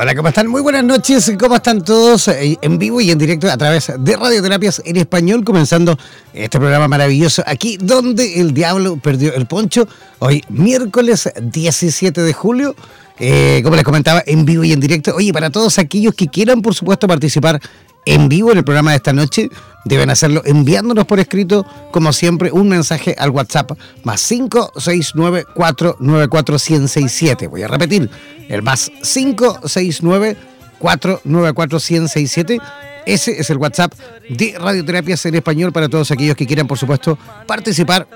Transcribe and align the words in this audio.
Hola, 0.00 0.14
¿cómo 0.14 0.28
están? 0.28 0.46
Muy 0.46 0.62
buenas 0.62 0.84
noches, 0.84 1.32
¿cómo 1.40 1.56
están 1.56 1.82
todos? 1.82 2.28
Eh, 2.28 2.56
en 2.62 2.78
vivo 2.78 3.00
y 3.00 3.10
en 3.10 3.18
directo 3.18 3.50
a 3.50 3.56
través 3.56 3.92
de 3.98 4.16
Radioterapias 4.16 4.80
en 4.84 4.96
Español, 4.96 5.42
comenzando 5.42 5.98
este 6.32 6.56
programa 6.56 6.86
maravilloso 6.86 7.42
aquí 7.44 7.78
donde 7.82 8.40
el 8.40 8.54
diablo 8.54 8.98
perdió 8.98 9.34
el 9.34 9.46
poncho, 9.46 9.88
hoy 10.20 10.44
miércoles 10.50 11.28
17 11.42 12.20
de 12.20 12.32
julio, 12.32 12.76
eh, 13.18 13.60
como 13.64 13.74
les 13.74 13.84
comentaba, 13.84 14.22
en 14.24 14.44
vivo 14.44 14.62
y 14.62 14.72
en 14.72 14.78
directo. 14.78 15.16
Oye, 15.16 15.32
para 15.32 15.50
todos 15.50 15.80
aquellos 15.80 16.14
que 16.14 16.28
quieran, 16.28 16.62
por 16.62 16.76
supuesto, 16.76 17.08
participar 17.08 17.60
en 18.04 18.28
vivo 18.28 18.52
en 18.52 18.58
el 18.58 18.64
programa 18.64 18.92
de 18.92 18.98
esta 18.98 19.12
noche, 19.12 19.50
deben 19.88 20.10
hacerlo 20.10 20.42
enviándonos 20.44 21.06
por 21.06 21.18
escrito, 21.18 21.66
como 21.90 22.12
siempre, 22.12 22.52
un 22.52 22.68
mensaje 22.68 23.14
al 23.18 23.30
WhatsApp 23.30 23.72
más 24.04 24.26
569 24.28 25.46
494 25.54 26.54
1067 26.54 27.46
Voy 27.48 27.62
a 27.62 27.68
repetir, 27.68 28.08
el 28.48 28.62
más 28.62 28.90
569 29.02 30.36
494 30.78 31.78
1067 31.78 32.58
Ese 33.06 33.40
es 33.40 33.50
el 33.50 33.56
WhatsApp 33.56 33.92
de 34.28 34.56
Radioterapias 34.58 35.24
en 35.26 35.36
Español 35.36 35.72
para 35.72 35.88
todos 35.88 36.10
aquellos 36.10 36.36
que 36.36 36.46
quieran, 36.46 36.66
por 36.66 36.78
supuesto, 36.78 37.18
participar 37.46 38.06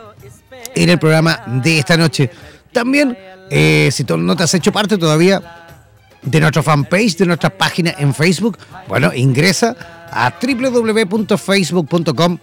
en 0.74 0.88
el 0.88 0.98
programa 0.98 1.42
de 1.62 1.78
esta 1.78 1.96
noche. 1.96 2.30
También, 2.72 3.16
eh, 3.50 3.90
si 3.92 4.04
no 4.04 4.36
te 4.36 4.42
has 4.44 4.54
hecho 4.54 4.72
parte 4.72 4.96
todavía 4.96 5.42
de 6.22 6.40
nuestra 6.40 6.62
fanpage, 6.62 7.16
de 7.16 7.26
nuestra 7.26 7.50
página 7.50 7.94
en 7.98 8.14
Facebook, 8.14 8.58
bueno, 8.88 9.12
ingresa 9.14 10.01
a 10.12 10.32
www.facebook.com 10.40 12.38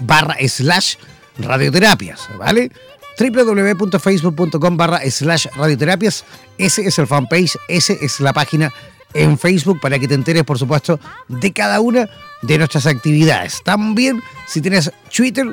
barra 0.00 0.36
slash 0.46 0.96
radioterapias, 1.38 2.28
¿vale? 2.38 2.70
www.facebook.com 3.18 4.76
barra 4.76 5.00
slash 5.10 5.46
radioterapias, 5.56 6.24
ese 6.56 6.86
es 6.86 6.98
el 6.98 7.06
fanpage, 7.06 7.56
ese 7.68 7.98
es 8.00 8.20
la 8.20 8.32
página 8.32 8.72
en 9.14 9.38
Facebook 9.38 9.80
para 9.80 9.98
que 9.98 10.06
te 10.06 10.14
enteres, 10.14 10.44
por 10.44 10.58
supuesto, 10.58 11.00
de 11.28 11.52
cada 11.52 11.80
una 11.80 12.08
de 12.42 12.58
nuestras 12.58 12.86
actividades. 12.86 13.62
También, 13.64 14.22
si 14.46 14.60
tienes 14.60 14.92
Twitter, 15.10 15.46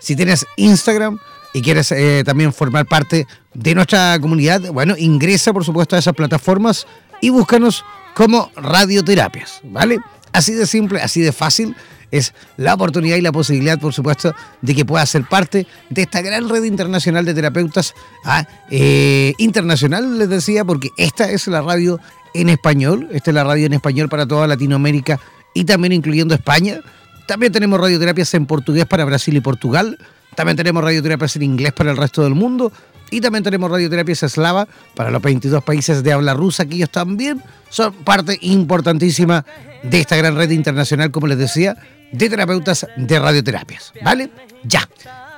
si 0.00 0.16
tienes 0.16 0.46
Instagram, 0.56 1.18
y 1.52 1.62
quieres 1.62 1.92
eh, 1.92 2.22
también 2.24 2.52
formar 2.52 2.86
parte 2.86 3.26
de 3.54 3.74
nuestra 3.74 4.18
comunidad, 4.20 4.72
bueno, 4.72 4.94
ingresa 4.96 5.52
por 5.52 5.64
supuesto 5.64 5.96
a 5.96 5.98
esas 5.98 6.14
plataformas 6.14 6.86
y 7.20 7.30
búscanos 7.30 7.84
como 8.14 8.50
radioterapias, 8.56 9.60
¿vale? 9.64 9.98
Así 10.32 10.52
de 10.52 10.66
simple, 10.66 11.00
así 11.00 11.20
de 11.20 11.32
fácil 11.32 11.76
es 12.12 12.34
la 12.58 12.74
oportunidad 12.74 13.16
y 13.16 13.22
la 13.22 13.32
posibilidad, 13.32 13.80
por 13.80 13.92
supuesto, 13.92 14.34
de 14.60 14.74
que 14.74 14.84
puedas 14.84 15.08
ser 15.08 15.24
parte 15.24 15.66
de 15.90 16.02
esta 16.02 16.20
gran 16.20 16.48
red 16.48 16.62
internacional 16.64 17.24
de 17.24 17.34
terapeutas 17.34 17.94
¿ah? 18.24 18.46
eh, 18.70 19.32
internacional, 19.38 20.18
les 20.18 20.28
decía, 20.28 20.64
porque 20.64 20.90
esta 20.98 21.30
es 21.30 21.46
la 21.48 21.62
radio 21.62 21.98
en 22.34 22.50
español, 22.50 23.08
esta 23.12 23.30
es 23.30 23.34
la 23.34 23.44
radio 23.44 23.66
en 23.66 23.72
español 23.72 24.08
para 24.08 24.26
toda 24.26 24.46
Latinoamérica 24.46 25.18
y 25.54 25.64
también 25.64 25.92
incluyendo 25.92 26.34
España. 26.34 26.80
También 27.26 27.50
tenemos 27.50 27.80
radioterapias 27.80 28.34
en 28.34 28.46
portugués 28.46 28.84
para 28.86 29.04
Brasil 29.04 29.34
y 29.34 29.40
Portugal. 29.40 29.98
También 30.34 30.56
tenemos 30.56 30.84
radioterapias 30.84 31.36
en 31.36 31.42
inglés 31.42 31.72
para 31.72 31.90
el 31.90 31.96
resto 31.96 32.22
del 32.22 32.34
mundo. 32.34 32.72
Y 33.12 33.20
también 33.20 33.44
tenemos 33.44 33.70
radioterapias 33.70 34.22
eslava 34.22 34.66
para 34.94 35.10
los 35.10 35.20
22 35.20 35.62
países 35.62 36.02
de 36.02 36.12
habla 36.12 36.32
rusa, 36.32 36.64
que 36.64 36.76
ellos 36.76 36.90
también 36.90 37.42
son 37.68 37.92
parte 37.92 38.38
importantísima 38.40 39.44
de 39.82 40.00
esta 40.00 40.16
gran 40.16 40.34
red 40.34 40.50
internacional, 40.50 41.10
como 41.10 41.26
les 41.26 41.36
decía, 41.38 41.76
de 42.10 42.28
terapeutas 42.30 42.86
de 42.96 43.18
radioterapias. 43.18 43.92
¿Vale? 44.02 44.30
Ya. 44.64 44.88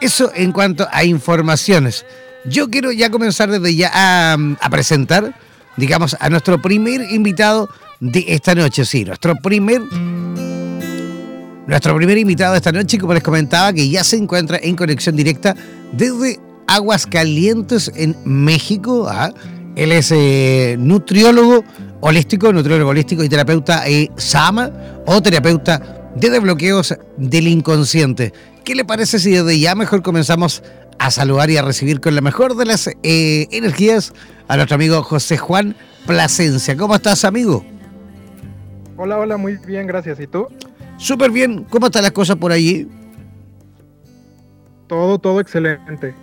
Eso 0.00 0.30
en 0.34 0.52
cuanto 0.52 0.86
a 0.90 1.04
informaciones. 1.04 2.06
Yo 2.44 2.70
quiero 2.70 2.92
ya 2.92 3.10
comenzar 3.10 3.50
desde 3.50 3.74
ya 3.74 3.90
a, 3.92 4.34
a 4.34 4.70
presentar, 4.70 5.34
digamos, 5.76 6.16
a 6.20 6.30
nuestro 6.30 6.62
primer 6.62 7.00
invitado 7.10 7.68
de 7.98 8.24
esta 8.28 8.54
noche. 8.54 8.84
Sí, 8.84 9.04
nuestro 9.04 9.34
primer 9.36 9.82
nuestro 11.66 11.96
primer 11.96 12.18
invitado 12.18 12.52
de 12.52 12.58
esta 12.58 12.72
noche, 12.72 12.98
como 12.98 13.14
les 13.14 13.22
comentaba, 13.22 13.72
que 13.72 13.88
ya 13.88 14.04
se 14.04 14.16
encuentra 14.16 14.58
en 14.62 14.76
conexión 14.76 15.16
directa 15.16 15.56
desde 15.92 16.38
Aguascalientes 16.66 17.90
en 17.94 18.16
México. 18.24 19.06
¿ah? 19.08 19.32
Él 19.76 19.92
es 19.92 20.12
eh, 20.12 20.76
nutriólogo 20.78 21.64
holístico, 22.00 22.52
nutriólogo 22.52 22.90
holístico 22.90 23.24
y 23.24 23.28
terapeuta 23.28 23.88
eh, 23.88 24.10
Sama 24.16 24.70
o 25.06 25.20
terapeuta 25.22 26.10
de 26.14 26.30
desbloqueos 26.30 26.94
del 27.16 27.48
inconsciente. 27.48 28.32
¿Qué 28.64 28.74
le 28.74 28.84
parece 28.84 29.18
si 29.18 29.32
desde 29.32 29.58
ya 29.58 29.74
mejor 29.74 30.02
comenzamos 30.02 30.62
a 30.98 31.10
saludar 31.10 31.50
y 31.50 31.56
a 31.56 31.62
recibir 31.62 32.00
con 32.00 32.14
la 32.14 32.20
mejor 32.20 32.56
de 32.56 32.64
las 32.64 32.88
eh, 33.02 33.46
energías 33.50 34.12
a 34.48 34.56
nuestro 34.56 34.76
amigo 34.76 35.02
José 35.02 35.36
Juan 35.36 35.74
Plasencia. 36.06 36.76
¿Cómo 36.76 36.94
estás, 36.94 37.24
amigo? 37.24 37.64
Hola, 38.96 39.18
hola, 39.18 39.36
muy 39.36 39.56
bien, 39.66 39.86
gracias. 39.86 40.20
¿Y 40.20 40.26
tú? 40.26 40.46
Súper 40.98 41.30
bien. 41.30 41.64
¿Cómo 41.64 41.86
están 41.86 42.02
las 42.02 42.12
cosas 42.12 42.36
por 42.36 42.52
allí? 42.52 42.88
Todo, 44.86 45.18
todo 45.18 45.40
excelente. 45.40 46.14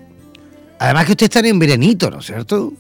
Además 0.81 1.05
que 1.05 1.11
ustedes 1.11 1.29
están 1.29 1.45
en 1.45 1.59
veranito, 1.59 2.09
¿no 2.09 2.21
es 2.21 2.25
cierto? 2.25 2.73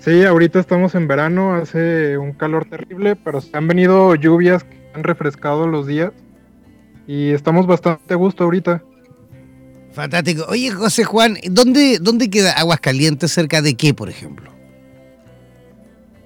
Sí, 0.00 0.24
ahorita 0.24 0.58
estamos 0.58 0.94
en 0.94 1.06
verano, 1.06 1.52
hace 1.52 2.16
un 2.16 2.32
calor 2.32 2.64
terrible, 2.64 3.14
pero 3.14 3.42
se 3.42 3.54
han 3.54 3.68
venido 3.68 4.14
lluvias 4.14 4.64
que 4.64 4.90
han 4.94 5.04
refrescado 5.04 5.66
los 5.66 5.86
días 5.86 6.12
y 7.06 7.32
estamos 7.32 7.66
bastante 7.66 8.14
a 8.14 8.16
gusto 8.16 8.44
ahorita. 8.44 8.82
Fantástico. 9.92 10.46
Oye, 10.48 10.70
José 10.70 11.04
Juan, 11.04 11.36
¿dónde, 11.50 11.98
dónde 12.00 12.30
queda 12.30 12.52
Aguascalientes? 12.52 13.32
¿Cerca 13.32 13.60
de 13.60 13.74
qué, 13.74 13.92
por 13.92 14.08
ejemplo? 14.08 14.50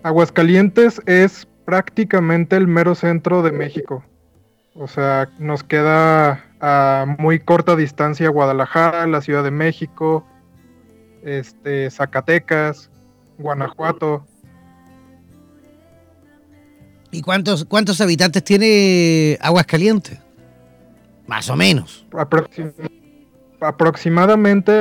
Aguascalientes 0.05 1.03
es 1.07 1.49
prácticamente 1.65 2.55
el 2.55 2.69
mero 2.69 2.95
centro 2.95 3.43
de 3.43 3.51
México. 3.51 4.05
O 4.75 4.87
sea, 4.87 5.29
nos 5.41 5.65
queda 5.65 6.50
a 6.61 7.17
muy 7.19 7.41
corta 7.41 7.77
distancia 7.77 8.29
Guadalajara, 8.29 9.07
la 9.07 9.21
Ciudad 9.21 9.43
de 9.43 9.51
México, 9.51 10.27
este, 11.25 11.91
Zacatecas, 11.91 12.91
Guanajuato. 13.39 14.27
¿Y 17.11 17.23
cuántos, 17.23 17.65
cuántos 17.65 18.01
habitantes 18.01 18.45
tiene 18.45 19.39
Aguascalientes? 19.41 20.19
Más 21.27 21.49
o 21.49 21.57
menos. 21.57 22.07
aproximadamente 23.61 24.73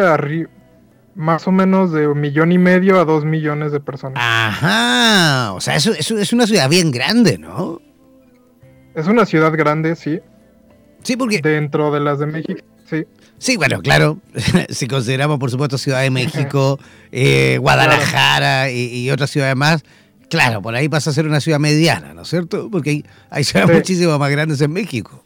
más 1.15 1.47
o 1.47 1.51
menos 1.51 1.91
de 1.91 2.07
un 2.07 2.21
millón 2.21 2.51
y 2.51 2.57
medio 2.57 2.99
a 2.99 3.05
dos 3.05 3.25
millones 3.25 3.71
de 3.71 3.79
personas. 3.79 4.23
Ajá, 4.23 5.53
o 5.53 5.59
sea, 5.59 5.75
eso, 5.75 5.91
es 5.91 6.33
una 6.33 6.47
ciudad 6.47 6.69
bien 6.69 6.91
grande, 6.91 7.37
¿no? 7.37 7.81
Es 8.95 9.07
una 9.07 9.25
ciudad 9.25 9.51
grande, 9.51 9.95
sí. 9.95 10.21
Sí, 11.03 11.15
porque... 11.15 11.39
Dentro 11.41 11.91
de 11.91 11.99
las 11.99 12.19
de 12.19 12.25
México, 12.25 12.61
sí. 12.89 13.05
Sí, 13.37 13.55
bueno, 13.55 13.81
claro, 13.81 14.19
si 14.69 14.87
consideramos 14.87 15.39
por 15.39 15.49
supuesto 15.49 15.77
Ciudad 15.77 16.01
de 16.01 16.09
México, 16.09 16.77
eh, 17.11 17.57
Guadalajara 17.59 18.69
y, 18.69 19.09
otras 19.11 19.29
ciudades 19.29 19.55
más, 19.55 19.83
claro, 20.29 20.61
por 20.61 20.75
ahí 20.75 20.89
pasa 20.89 21.09
a 21.09 21.13
ser 21.13 21.25
una 21.25 21.39
ciudad 21.39 21.59
mediana, 21.59 22.13
¿no 22.13 22.23
es 22.23 22.27
cierto? 22.27 22.69
Porque 22.69 22.89
hay, 22.89 23.05
hay 23.29 23.43
ciudades 23.45 23.73
muchísimo 23.73 24.19
más 24.19 24.29
grandes 24.29 24.59
en 24.59 24.73
México. 24.73 25.23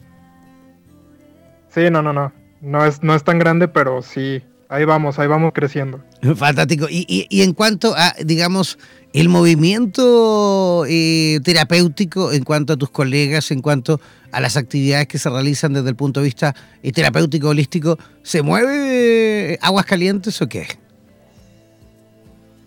Sí, 1.74 1.90
no, 1.90 2.02
no, 2.02 2.12
no. 2.12 2.32
No 2.60 2.86
es, 2.86 3.02
no 3.02 3.14
es 3.14 3.24
tan 3.24 3.38
grande, 3.38 3.68
pero 3.68 4.00
sí, 4.00 4.42
ahí 4.74 4.84
vamos, 4.84 5.18
ahí 5.18 5.28
vamos 5.28 5.52
creciendo. 5.54 6.00
Fantástico. 6.36 6.86
Y, 6.90 7.26
y, 7.28 7.42
en 7.42 7.52
cuanto 7.52 7.94
a, 7.96 8.14
digamos, 8.24 8.78
el 9.12 9.28
movimiento 9.28 10.84
eh, 10.88 11.38
terapéutico, 11.44 12.32
en 12.32 12.42
cuanto 12.42 12.72
a 12.72 12.76
tus 12.76 12.90
colegas, 12.90 13.50
en 13.52 13.62
cuanto 13.62 14.00
a 14.32 14.40
las 14.40 14.56
actividades 14.56 15.06
que 15.06 15.18
se 15.18 15.30
realizan 15.30 15.72
desde 15.72 15.88
el 15.88 15.96
punto 15.96 16.20
de 16.20 16.24
vista 16.24 16.54
eh, 16.82 16.90
terapéutico 16.90 17.50
holístico, 17.50 17.96
¿se 18.22 18.42
mueve 18.42 19.58
aguas 19.62 19.86
calientes 19.86 20.42
o 20.42 20.48
qué? 20.48 20.66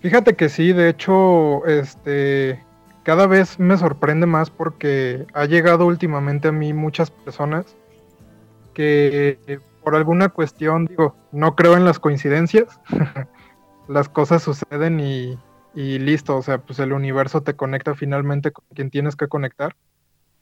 Fíjate 0.01 0.35
que 0.35 0.47
sí, 0.47 0.71
de 0.71 0.89
hecho, 0.89 1.65
este, 1.65 2.63
cada 3.03 3.27
vez 3.27 3.59
me 3.59 3.77
sorprende 3.77 4.25
más 4.25 4.49
porque 4.49 5.25
ha 5.33 5.45
llegado 5.45 5.85
últimamente 5.85 6.47
a 6.47 6.51
mí 6.53 6.71
muchas 6.71 7.11
personas 7.11 7.65
que 8.73 9.37
por 9.87 9.95
alguna 9.95 10.27
cuestión, 10.27 10.85
digo, 10.85 11.15
no 11.31 11.55
creo 11.55 11.77
en 11.77 11.85
las 11.85 11.97
coincidencias, 11.97 12.81
las 13.87 14.09
cosas 14.09 14.43
suceden 14.43 14.99
y, 14.99 15.39
listo, 15.73 16.35
o 16.35 16.41
sea, 16.41 16.57
pues 16.57 16.79
el 16.79 16.91
universo 16.91 17.41
te 17.41 17.55
conecta 17.55 17.95
finalmente 17.95 18.51
con 18.51 18.65
quien 18.75 18.89
tienes 18.89 19.15
que 19.15 19.29
conectar. 19.29 19.77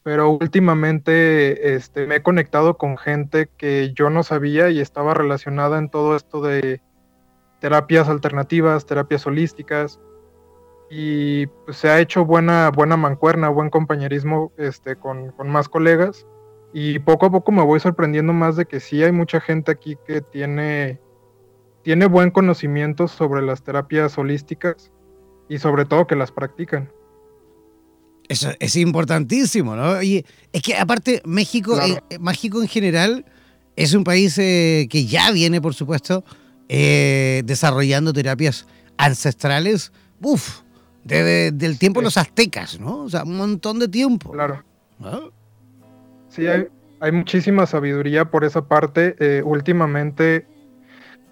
Pero 0.02 0.32
últimamente 0.32 1.76
este, 1.76 2.08
me 2.08 2.16
he 2.16 2.24
conectado 2.24 2.80
con 2.80 2.98
gente 2.98 3.48
que 3.56 3.94
yo 3.94 4.10
no 4.10 4.24
sabía 4.24 4.72
y 4.72 4.80
estaba 4.80 5.14
relacionada 5.14 5.78
en 5.78 5.92
todo 5.92 6.16
esto 6.16 6.42
de 6.42 6.82
terapias 7.60 8.10
alternativas, 8.10 8.88
terapias 8.88 9.28
holísticas, 9.28 10.00
y 10.90 11.46
pues, 11.46 11.78
se 11.78 11.90
ha 11.90 12.00
hecho 12.00 12.26
buena, 12.26 12.72
buena 12.72 12.98
mancuerna, 12.98 13.50
buen 13.50 13.70
compañerismo 13.70 14.52
este, 14.58 14.96
con, 14.96 15.34
con 15.34 15.52
más 15.52 15.70
colegas 15.70 16.26
y 16.78 17.00
poco 17.00 17.28
a 17.28 17.32
poco 17.32 17.54
me 17.54 17.64
voy 17.64 17.80
sorprendiendo 17.80 18.34
más 18.34 18.58
de 18.58 18.66
que 18.66 18.82
sí 18.82 19.02
hay 19.02 19.14
mucha 19.14 19.40
gente 19.40 19.72
aquí 19.72 19.96
que 20.06 20.20
tiene, 20.20 21.00
tiene 21.84 22.06
buen 22.06 22.32
conocimiento 22.32 23.08
sobre 23.08 23.42
las 23.42 23.64
terapias 23.64 24.18
holísticas 24.18 24.92
y 25.48 25.58
sobre 25.58 25.86
todo 25.86 26.06
que 26.06 26.18
las 26.18 26.34
practican. 26.34 26.92
Eso 28.28 28.50
es 28.60 28.76
importantísimo, 28.76 29.74
¿no? 29.78 30.04
Y 30.04 30.26
es 30.52 30.62
que 30.62 30.76
aparte 30.76 31.22
México, 31.24 31.80
eh, 31.80 31.98
México 32.20 32.62
en 32.62 32.68
general 32.68 33.26
es 33.78 33.94
un 33.94 34.04
país 34.04 34.38
eh, 34.38 34.88
que 34.90 35.06
ya 35.06 35.32
viene, 35.32 35.62
por 35.62 35.76
supuesto, 35.76 36.26
eh, 36.68 37.42
desarrollando 37.46 38.12
terapias 38.12 38.68
ancestrales, 38.98 39.94
uff, 40.22 40.60
desde 41.06 41.66
el 41.66 41.80
tiempo 41.80 42.02
de 42.02 42.06
los 42.06 42.18
aztecas, 42.18 42.82
¿no? 42.82 43.04
O 43.04 43.10
sea, 43.10 43.24
un 43.24 43.38
montón 43.38 43.80
de 43.80 43.88
tiempo. 43.88 44.34
Claro. 44.34 44.62
Sí, 46.36 46.48
hay, 46.48 47.12
muchísima 47.14 47.66
sabiduría 47.66 48.26
por 48.26 48.44
esa 48.44 48.68
parte. 48.68 49.16
Eh, 49.20 49.42
últimamente 49.44 50.46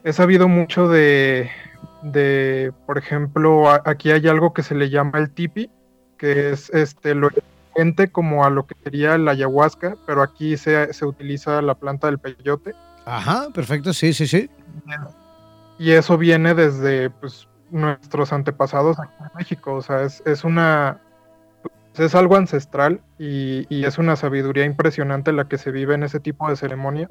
he 0.06 0.14
sabido 0.14 0.48
mucho 0.48 0.88
de, 0.88 1.50
de, 2.04 2.72
por 2.86 2.98
ejemplo, 2.98 3.70
aquí 3.86 4.12
hay 4.12 4.28
algo 4.30 4.54
que 4.54 4.64
se 4.64 4.76
le 4.76 4.90
llama 4.90 5.20
el 5.20 5.30
tipi, 5.32 5.70
que 6.18 6.52
es 6.52 6.70
este 6.70 7.16
lo 7.16 7.28
equivalente 7.28 8.12
como 8.12 8.46
a 8.46 8.50
lo 8.50 8.66
que 8.66 8.76
sería 8.82 9.18
la 9.18 9.32
ayahuasca, 9.32 9.98
pero 10.06 10.22
aquí 10.22 10.56
se, 10.56 10.94
se 10.94 11.06
utiliza 11.06 11.62
la 11.62 11.76
planta 11.76 12.08
del 12.08 12.20
peyote. 12.20 12.74
Ajá, 13.06 13.50
perfecto, 13.54 13.92
sí, 13.92 14.14
sí, 14.14 14.26
sí. 14.26 14.50
Y 15.78 15.92
eso 15.92 16.18
viene 16.18 16.54
desde 16.54 17.10
pues, 17.10 17.50
nuestros 17.72 18.32
antepasados 18.32 19.00
aquí 19.02 19.12
en 19.20 19.38
México, 19.38 19.74
o 19.74 19.82
sea, 19.82 20.04
es, 20.04 20.24
es 20.26 20.46
una 20.46 21.02
es 21.98 22.16
algo 22.16 22.36
ancestral 22.36 23.02
y, 23.20 23.66
es 23.70 23.98
una 23.98 24.16
sabiduría 24.16 24.66
impresionante 24.66 25.32
la 25.32 25.48
que 25.48 25.58
se 25.58 25.72
vive 25.72 25.94
en 25.94 26.04
ese 26.04 26.20
tipo 26.20 26.50
de 26.50 26.56
ceremonia. 26.56 27.08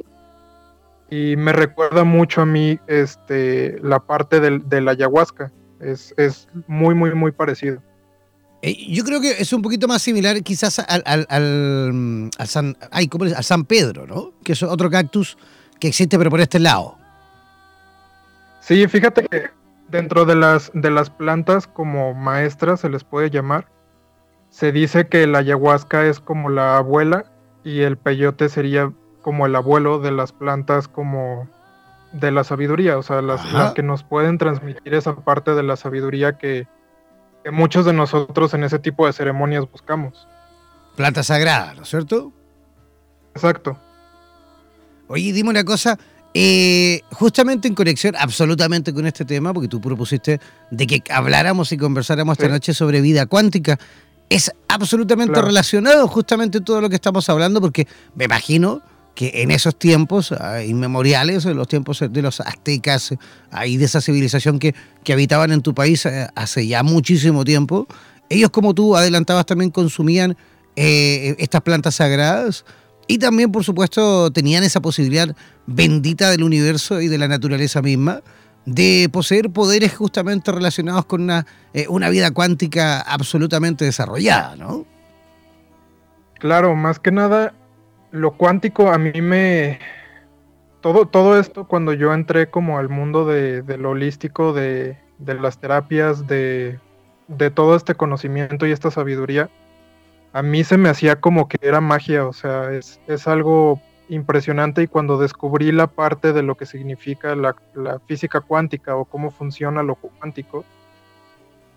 Y 1.10 1.36
me 1.36 1.52
recuerda 1.52 2.04
mucho 2.04 2.42
a 2.42 2.46
mí 2.46 2.78
este, 2.86 3.78
la 3.82 4.00
parte 4.00 4.40
del, 4.40 4.68
de 4.68 4.80
la 4.80 4.92
ayahuasca. 4.92 5.52
Es, 5.80 6.48
muy, 6.66 6.94
muy, 6.94 7.12
muy 7.14 7.32
parecido. 7.32 7.82
Eh, 8.62 8.76
yo 8.88 9.04
creo 9.04 9.20
que 9.20 9.32
es 9.32 9.52
un 9.52 9.62
poquito 9.62 9.88
más 9.88 10.00
similar 10.00 10.40
quizás 10.42 10.78
al, 10.78 11.02
al, 11.04 11.26
al, 11.28 12.46
San, 12.46 12.76
ay, 12.90 13.08
¿cómo 13.08 13.24
al 13.24 13.44
San 13.44 13.64
Pedro, 13.64 14.06
¿no? 14.06 14.32
Que 14.44 14.52
es 14.52 14.62
otro 14.62 14.88
cactus 14.88 15.36
que 15.80 15.88
existe 15.88 16.16
pero 16.16 16.30
por 16.30 16.40
este 16.40 16.60
lado. 16.60 16.96
Sí, 18.60 18.86
fíjate 18.86 19.26
que 19.26 19.50
dentro 19.88 20.24
de 20.24 20.36
las, 20.36 20.70
de 20.72 20.90
las 20.90 21.10
plantas 21.10 21.66
como 21.66 22.14
maestras 22.14 22.80
se 22.80 22.88
les 22.88 23.02
puede 23.02 23.30
llamar, 23.30 23.66
se 24.52 24.70
dice 24.70 25.08
que 25.08 25.26
la 25.26 25.38
ayahuasca 25.38 26.06
es 26.06 26.20
como 26.20 26.50
la 26.50 26.76
abuela 26.76 27.24
y 27.64 27.80
el 27.80 27.96
peyote 27.96 28.50
sería 28.50 28.92
como 29.22 29.46
el 29.46 29.56
abuelo 29.56 29.98
de 29.98 30.12
las 30.12 30.32
plantas 30.32 30.88
como 30.88 31.48
de 32.12 32.30
la 32.30 32.44
sabiduría, 32.44 32.98
o 32.98 33.02
sea, 33.02 33.22
las, 33.22 33.40
que 33.72 33.82
nos 33.82 34.04
pueden 34.04 34.36
transmitir 34.36 34.92
esa 34.92 35.16
parte 35.16 35.54
de 35.54 35.62
la 35.62 35.76
sabiduría 35.76 36.36
que, 36.36 36.66
muchos 37.50 37.86
de 37.86 37.94
nosotros 37.94 38.52
en 38.52 38.62
ese 38.62 38.78
tipo 38.78 39.06
de 39.06 39.14
ceremonias 39.14 39.64
buscamos. 39.72 40.28
Planta 40.96 41.22
sagrada, 41.22 41.72
¿no 41.72 41.82
es 41.82 41.88
cierto? 41.88 42.30
Exacto. 43.34 43.78
Oye, 45.08 45.32
dime 45.32 45.48
una 45.48 45.64
cosa, 45.64 45.98
eh, 46.34 47.00
justamente 47.12 47.68
en 47.68 47.74
conexión 47.74 48.14
absolutamente 48.18 48.92
con 48.92 49.06
este 49.06 49.24
tema, 49.24 49.54
porque 49.54 49.68
tú 49.68 49.80
propusiste 49.80 50.40
de 50.70 50.86
que 50.86 51.02
habláramos 51.10 51.72
y 51.72 51.78
conversáramos 51.78 52.38
esta 52.38 52.48
noche 52.48 52.74
sobre 52.74 53.00
vida 53.00 53.24
cuántica 53.24 53.78
es 54.32 54.50
absolutamente 54.68 55.40
relacionado 55.42 56.08
justamente 56.08 56.60
todo 56.60 56.80
lo 56.80 56.88
que 56.88 56.94
estamos 56.94 57.28
hablando, 57.28 57.60
porque 57.60 57.86
me 58.14 58.24
imagino 58.24 58.80
que 59.14 59.30
en 59.42 59.50
esos 59.50 59.78
tiempos 59.78 60.32
ah, 60.32 60.62
inmemoriales, 60.62 61.44
en 61.44 61.56
los 61.56 61.68
tiempos 61.68 62.02
de 62.08 62.22
los 62.22 62.40
aztecas 62.40 63.14
y 63.66 63.76
de 63.76 63.84
esa 63.84 64.00
civilización 64.00 64.58
que, 64.58 64.74
que 65.04 65.12
habitaban 65.12 65.52
en 65.52 65.60
tu 65.60 65.74
país 65.74 66.06
eh, 66.06 66.28
hace 66.34 66.66
ya 66.66 66.82
muchísimo 66.82 67.44
tiempo, 67.44 67.86
ellos 68.30 68.50
como 68.50 68.72
tú 68.72 68.96
adelantabas 68.96 69.44
también 69.44 69.70
consumían 69.70 70.34
eh, 70.76 71.36
estas 71.38 71.60
plantas 71.60 71.96
sagradas 71.96 72.64
y 73.06 73.18
también 73.18 73.52
por 73.52 73.64
supuesto 73.64 74.30
tenían 74.30 74.64
esa 74.64 74.80
posibilidad 74.80 75.36
bendita 75.66 76.30
del 76.30 76.42
universo 76.42 77.02
y 77.02 77.08
de 77.08 77.18
la 77.18 77.28
naturaleza 77.28 77.82
misma 77.82 78.22
de 78.64 79.08
poseer 79.12 79.50
poderes 79.50 79.96
justamente 79.96 80.52
relacionados 80.52 81.04
con 81.04 81.22
una, 81.22 81.46
eh, 81.74 81.86
una 81.88 82.08
vida 82.08 82.30
cuántica 82.30 83.00
absolutamente 83.00 83.84
desarrollada, 83.84 84.56
¿no? 84.56 84.86
Claro, 86.38 86.74
más 86.74 86.98
que 86.98 87.10
nada, 87.12 87.54
lo 88.10 88.32
cuántico 88.32 88.92
a 88.92 88.98
mí 88.98 89.20
me... 89.20 89.78
Todo, 90.80 91.06
todo 91.06 91.38
esto 91.38 91.68
cuando 91.68 91.92
yo 91.92 92.12
entré 92.12 92.50
como 92.50 92.78
al 92.78 92.88
mundo 92.88 93.24
de, 93.24 93.62
lo 93.78 93.90
holístico, 93.90 94.52
de, 94.52 94.96
las 95.18 95.58
terapias, 95.58 96.26
de, 96.26 96.80
de 97.28 97.50
todo 97.50 97.76
este 97.76 97.94
conocimiento 97.94 98.66
y 98.66 98.72
esta 98.72 98.90
sabiduría, 98.90 99.48
a 100.32 100.42
mí 100.42 100.64
se 100.64 100.78
me 100.78 100.88
hacía 100.88 101.20
como 101.20 101.46
que 101.46 101.58
era 101.62 101.80
magia, 101.80 102.26
o 102.26 102.32
sea, 102.32 102.72
es, 102.72 103.00
es 103.06 103.28
algo 103.28 103.80
impresionante 104.12 104.82
y 104.82 104.86
cuando 104.86 105.18
descubrí 105.18 105.72
la 105.72 105.86
parte 105.86 106.32
de 106.32 106.42
lo 106.42 106.56
que 106.56 106.66
significa 106.66 107.34
la, 107.34 107.54
física 108.06 108.40
cuántica 108.40 108.94
o 108.96 109.04
cómo 109.04 109.30
funciona 109.30 109.82
lo 109.82 109.94
cuántico, 109.94 110.64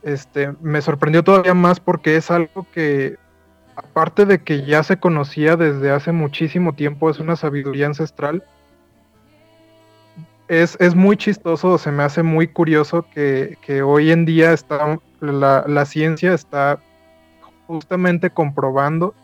este, 0.03 0.53
me 0.61 0.81
sorprendió 0.81 1.23
todavía 1.23 1.53
más 1.53 1.79
porque 1.79 2.15
es 2.17 2.29
algo 2.29 2.67
que, 2.71 3.17
aparte 3.75 4.25
de 4.25 4.43
que 4.43 4.65
ya 4.65 4.83
se 4.83 4.97
conocía 4.97 5.55
desde 5.55 5.91
hace 5.91 6.11
muchísimo 6.11 6.73
tiempo, 6.73 7.09
es 7.09 7.19
una 7.19 7.35
sabiduría 7.35 7.87
ancestral. 7.87 8.43
Es, 10.47 10.77
es 10.79 10.93
muy 10.93 11.17
chistoso, 11.17 11.77
se 11.79 11.91
me 11.91 12.03
hace 12.03 12.21
muy 12.21 12.47
curioso 12.47 13.05
que, 13.11 13.57
hoy 13.83 14.11
en 14.11 14.25
día 14.25 14.53
está, 14.53 14.99
la, 15.19 15.65
la 15.67 15.85
ciencia 15.85 16.33
está 16.33 16.79
justamente 17.65 18.29
comprobando 18.29 19.15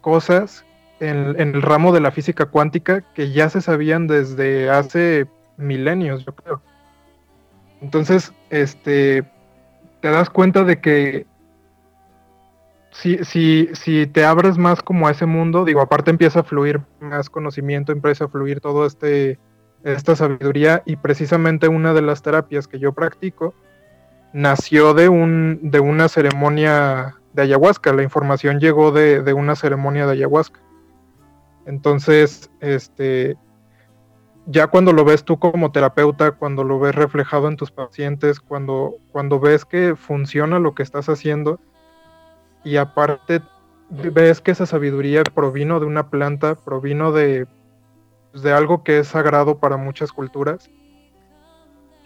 cosas 0.00 0.65
en, 1.00 1.38
el 1.38 1.62
ramo 1.62 1.92
de 1.92 2.00
la 2.00 2.10
física 2.10 2.46
cuántica 2.46 3.02
que 3.14 3.30
ya 3.30 3.48
se 3.48 3.60
sabían 3.60 4.06
desde 4.06 4.70
hace 4.70 5.26
milenios, 5.56 6.24
yo 6.24 6.34
creo. 6.34 6.62
Entonces, 7.80 8.32
este, 8.50 9.24
te 10.00 10.10
das 10.10 10.30
cuenta 10.30 10.64
de 10.64 10.80
que 10.80 11.26
si, 12.92 13.22
si, 13.24 13.68
si 13.74 14.06
te 14.06 14.24
abres 14.24 14.56
más 14.56 14.82
como 14.82 15.06
a 15.06 15.10
ese 15.10 15.26
mundo, 15.26 15.64
digo, 15.64 15.80
aparte 15.82 16.10
empieza 16.10 16.40
a 16.40 16.44
fluir 16.44 16.80
más 17.00 17.28
conocimiento, 17.28 17.92
empieza 17.92 18.24
a 18.24 18.28
fluir 18.28 18.60
todo 18.60 18.86
este, 18.86 19.38
esta 19.84 20.16
sabiduría 20.16 20.82
y 20.86 20.96
precisamente 20.96 21.68
una 21.68 21.92
de 21.92 22.02
las 22.02 22.22
terapias 22.22 22.66
que 22.66 22.78
yo 22.78 22.92
practico 22.92 23.54
nació 24.32 24.94
de, 24.94 25.08
un, 25.08 25.60
de 25.62 25.80
una 25.80 26.08
ceremonia 26.08 27.16
de 27.34 27.42
ayahuasca, 27.42 27.92
la 27.92 28.02
información 28.02 28.60
llegó 28.60 28.92
de, 28.92 29.22
de 29.22 29.32
una 29.32 29.56
ceremonia 29.56 30.06
de 30.06 30.12
ayahuasca. 30.12 30.60
Entonces, 31.66 32.50
este, 32.60 33.36
ya 34.46 34.68
cuando 34.68 34.92
lo 34.92 35.04
ves 35.04 35.24
tú 35.24 35.38
como 35.38 35.72
terapeuta, 35.72 36.32
cuando 36.32 36.62
lo 36.64 36.78
ves 36.78 36.94
reflejado 36.94 37.48
en 37.48 37.56
tus 37.56 37.72
pacientes, 37.72 38.40
cuando, 38.40 38.94
cuando 39.10 39.40
ves 39.40 39.64
que 39.64 39.96
funciona 39.96 40.60
lo 40.60 40.74
que 40.74 40.84
estás 40.84 41.08
haciendo 41.08 41.60
y 42.64 42.76
aparte 42.76 43.42
ves 43.90 44.40
que 44.40 44.52
esa 44.52 44.66
sabiduría 44.66 45.22
provino 45.24 45.80
de 45.80 45.86
una 45.86 46.08
planta, 46.08 46.54
provino 46.54 47.12
de, 47.12 47.46
pues, 48.30 48.42
de 48.42 48.52
algo 48.52 48.84
que 48.84 49.00
es 49.00 49.08
sagrado 49.08 49.58
para 49.58 49.76
muchas 49.76 50.12
culturas, 50.12 50.70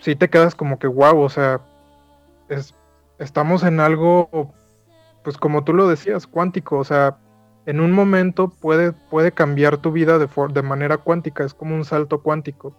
sí 0.00 0.16
te 0.16 0.30
quedas 0.30 0.54
como 0.54 0.78
que 0.78 0.86
wow, 0.86 1.18
o 1.20 1.28
sea, 1.28 1.60
es, 2.48 2.74
estamos 3.18 3.62
en 3.62 3.80
algo, 3.80 4.52
pues 5.22 5.36
como 5.36 5.64
tú 5.64 5.74
lo 5.74 5.88
decías, 5.88 6.26
cuántico, 6.26 6.78
o 6.78 6.84
sea, 6.84 7.18
en 7.70 7.78
un 7.78 7.92
momento 7.92 8.48
puede, 8.48 8.90
puede 8.92 9.30
cambiar 9.30 9.78
tu 9.78 9.92
vida 9.92 10.18
de, 10.18 10.28
de 10.52 10.62
manera 10.62 10.98
cuántica, 10.98 11.44
es 11.44 11.54
como 11.54 11.76
un 11.76 11.84
salto 11.84 12.20
cuántico. 12.20 12.76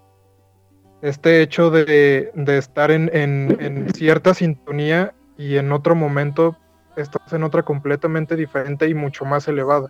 Este 1.02 1.42
hecho 1.42 1.72
de, 1.72 2.30
estar 2.48 2.92
en, 2.92 3.88
cierta 3.96 4.34
sintonía 4.34 5.16
y 5.38 5.56
en 5.56 5.72
otro 5.72 5.96
momento 5.96 6.58
estás 6.98 7.32
en 7.32 7.44
otra 7.44 7.64
completamente 7.64 8.36
diferente 8.36 8.90
y 8.90 8.94
mucho 8.94 9.24
más 9.24 9.48
elevada. 9.48 9.90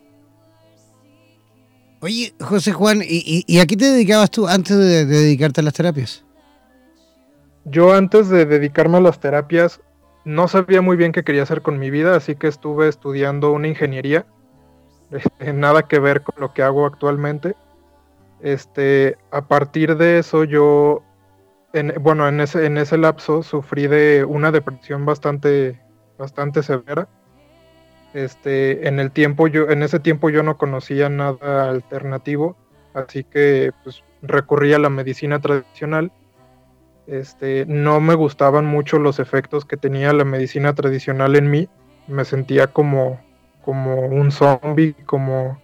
Oye, 2.02 2.36
José 2.40 2.72
Juan, 2.72 3.02
¿y, 3.04 3.44
y 3.48 3.60
a 3.60 3.66
qué 3.66 3.76
te 3.76 3.86
dedicabas 3.86 4.30
tú 4.30 4.48
antes 4.48 4.78
de, 4.78 5.06
de 5.06 5.18
dedicarte 5.18 5.62
a 5.62 5.64
las 5.64 5.74
terapias? 5.74 6.24
Yo 7.66 7.94
antes 7.94 8.30
de 8.30 8.46
dedicarme 8.46 8.98
a 8.98 9.02
las 9.02 9.20
terapias 9.20 9.82
no 10.26 10.48
sabía 10.48 10.84
muy 10.84 10.96
bien 10.96 11.12
qué 11.12 11.24
quería 11.24 11.42
hacer 11.42 11.64
con 11.64 11.80
mi 11.80 11.90
vida, 11.90 12.16
así 12.16 12.36
que 12.36 12.48
estuve 12.48 12.88
estudiando 12.88 13.52
una 13.52 13.68
ingeniería 13.68 14.28
este, 15.12 15.54
nada 15.54 15.84
que 15.84 16.00
ver 16.00 16.22
con 16.22 16.36
lo 16.40 16.54
que 16.54 16.64
hago 16.64 16.86
actualmente. 16.86 17.56
Este, 18.42 19.18
a 19.30 19.42
partir 19.48 19.98
de 19.98 20.20
eso 20.20 20.44
yo, 20.44 21.04
bueno, 22.00 22.28
en 22.28 22.40
ese, 22.42 22.66
en 22.66 22.78
ese 22.78 22.98
lapso 22.98 23.44
sufrí 23.44 23.88
de 23.88 24.26
una 24.26 24.52
depresión 24.52 25.06
bastante, 25.06 25.80
bastante 26.18 26.64
severa. 26.64 27.08
Este, 28.14 28.88
en 28.88 29.00
el 29.00 29.12
tiempo 29.12 29.48
yo, 29.48 29.70
en 29.70 29.84
ese 29.84 30.00
tiempo 30.00 30.30
yo 30.30 30.44
no 30.44 30.58
conocía 30.58 31.08
nada 31.08 31.70
alternativo, 31.70 32.58
así 32.94 33.24
que 33.24 33.72
pues 33.84 34.04
recurrí 34.22 34.74
a 34.74 34.80
la 34.80 34.90
medicina 34.90 35.40
tradicional. 35.40 36.12
Este, 37.08 37.66
no 37.68 38.00
me 38.00 38.16
gustaban 38.16 38.66
mucho 38.66 38.98
los 39.00 39.20
efectos 39.20 39.66
que 39.66 39.78
tenía 39.78 40.14
la 40.14 40.26
medicina 40.26 40.74
tradicional 40.74 41.36
en 41.36 41.52
mí. 41.52 41.70
Me 42.08 42.26
sentía 42.26 42.68
como 42.68 43.20
como 43.62 44.08
un 44.08 44.32
zombie, 44.32 44.96
como, 45.06 45.60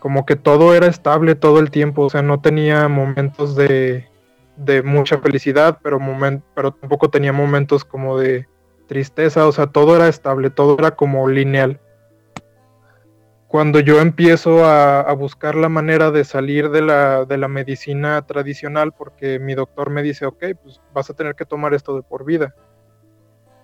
como 0.00 0.26
que 0.26 0.36
todo 0.36 0.74
era 0.74 0.86
estable 0.86 1.34
todo 1.34 1.60
el 1.60 1.70
tiempo, 1.70 2.02
o 2.02 2.10
sea, 2.10 2.22
no 2.22 2.40
tenía 2.40 2.88
momentos 2.88 3.56
de, 3.56 4.08
de 4.56 4.82
mucha 4.82 5.18
felicidad, 5.18 5.78
pero, 5.82 5.98
pero 6.54 6.72
tampoco 6.72 7.10
tenía 7.10 7.32
momentos 7.32 7.84
como 7.84 8.18
de 8.18 8.46
tristeza, 8.86 9.46
o 9.46 9.52
sea, 9.52 9.68
todo 9.68 9.96
era 9.96 10.08
estable, 10.08 10.50
todo 10.50 10.76
era 10.78 10.92
como 10.92 11.28
lineal. 11.28 11.80
Cuando 13.48 13.78
yo 13.78 14.00
empiezo 14.00 14.64
a, 14.64 15.00
a 15.00 15.12
buscar 15.12 15.54
la 15.54 15.68
manera 15.68 16.10
de 16.10 16.24
salir 16.24 16.70
de 16.70 16.82
la, 16.82 17.24
de 17.24 17.38
la 17.38 17.46
medicina 17.46 18.20
tradicional, 18.26 18.92
porque 18.92 19.38
mi 19.38 19.54
doctor 19.54 19.90
me 19.90 20.02
dice, 20.02 20.26
ok, 20.26 20.44
pues 20.60 20.80
vas 20.92 21.08
a 21.08 21.14
tener 21.14 21.36
que 21.36 21.44
tomar 21.44 21.72
esto 21.72 21.94
de 21.94 22.02
por 22.02 22.24
vida 22.24 22.54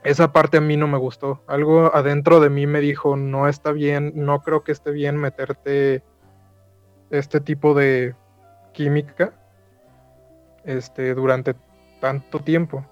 esa 0.04 0.32
parte 0.32 0.58
a 0.58 0.60
mí 0.60 0.76
no 0.76 0.88
me 0.88 0.98
gustó. 0.98 1.42
Algo 1.46 1.94
adentro 1.94 2.40
de 2.40 2.50
mí 2.50 2.66
me 2.66 2.80
dijo, 2.80 3.16
no 3.16 3.48
está 3.48 3.72
bien, 3.72 4.12
no 4.14 4.40
creo 4.40 4.64
que 4.64 4.72
esté 4.72 4.90
bien 4.90 5.16
meterte 5.16 6.02
este 7.10 7.40
tipo 7.40 7.74
de 7.74 8.14
química 8.72 9.32
este, 10.64 11.14
durante 11.14 11.54
tanto 12.00 12.40
tiempo. 12.40 12.86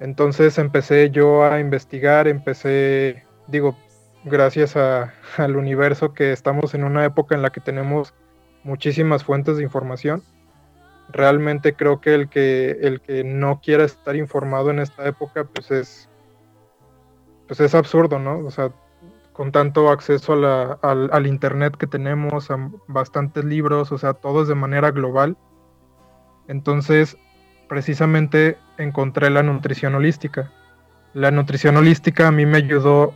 Entonces 0.00 0.58
empecé 0.58 1.10
yo 1.10 1.44
a 1.44 1.60
investigar, 1.60 2.26
empecé, 2.26 3.24
digo, 3.46 3.76
gracias 4.24 4.74
al 4.76 5.56
universo 5.56 6.14
que 6.14 6.32
estamos 6.32 6.74
en 6.74 6.84
una 6.84 7.04
época 7.04 7.34
en 7.34 7.42
la 7.42 7.50
que 7.50 7.60
tenemos 7.60 8.14
muchísimas 8.64 9.24
fuentes 9.24 9.58
de 9.58 9.62
información 9.62 10.22
realmente 11.12 11.74
creo 11.74 12.00
que 12.00 12.14
el 12.14 12.28
que 12.28 12.70
el 12.82 13.00
que 13.00 13.24
no 13.24 13.60
quiera 13.60 13.84
estar 13.84 14.16
informado 14.16 14.70
en 14.70 14.78
esta 14.78 15.06
época 15.06 15.44
pues 15.44 15.70
es 15.70 16.08
pues 17.46 17.60
es 17.60 17.74
absurdo 17.74 18.18
no 18.18 18.38
o 18.38 18.50
sea 18.50 18.72
con 19.40 19.52
tanto 19.52 19.88
acceso 19.88 20.34
al, 20.82 21.26
internet 21.26 21.74
que 21.76 21.86
tenemos 21.86 22.50
a 22.50 22.58
bastantes 22.88 23.42
libros 23.42 23.90
o 23.90 23.96
sea 23.96 24.12
todo 24.12 24.42
es 24.42 24.48
de 24.48 24.54
manera 24.54 24.90
global. 24.90 25.36
Entonces 26.46 27.16
precisamente 27.66 28.58
encontré 28.76 29.30
la 29.30 29.42
nutrición 29.42 29.94
holística. 29.94 30.52
La 31.14 31.30
nutrición 31.30 31.78
holística 31.78 32.28
a 32.28 32.32
mí 32.32 32.44
me 32.44 32.58
ayudó 32.58 33.14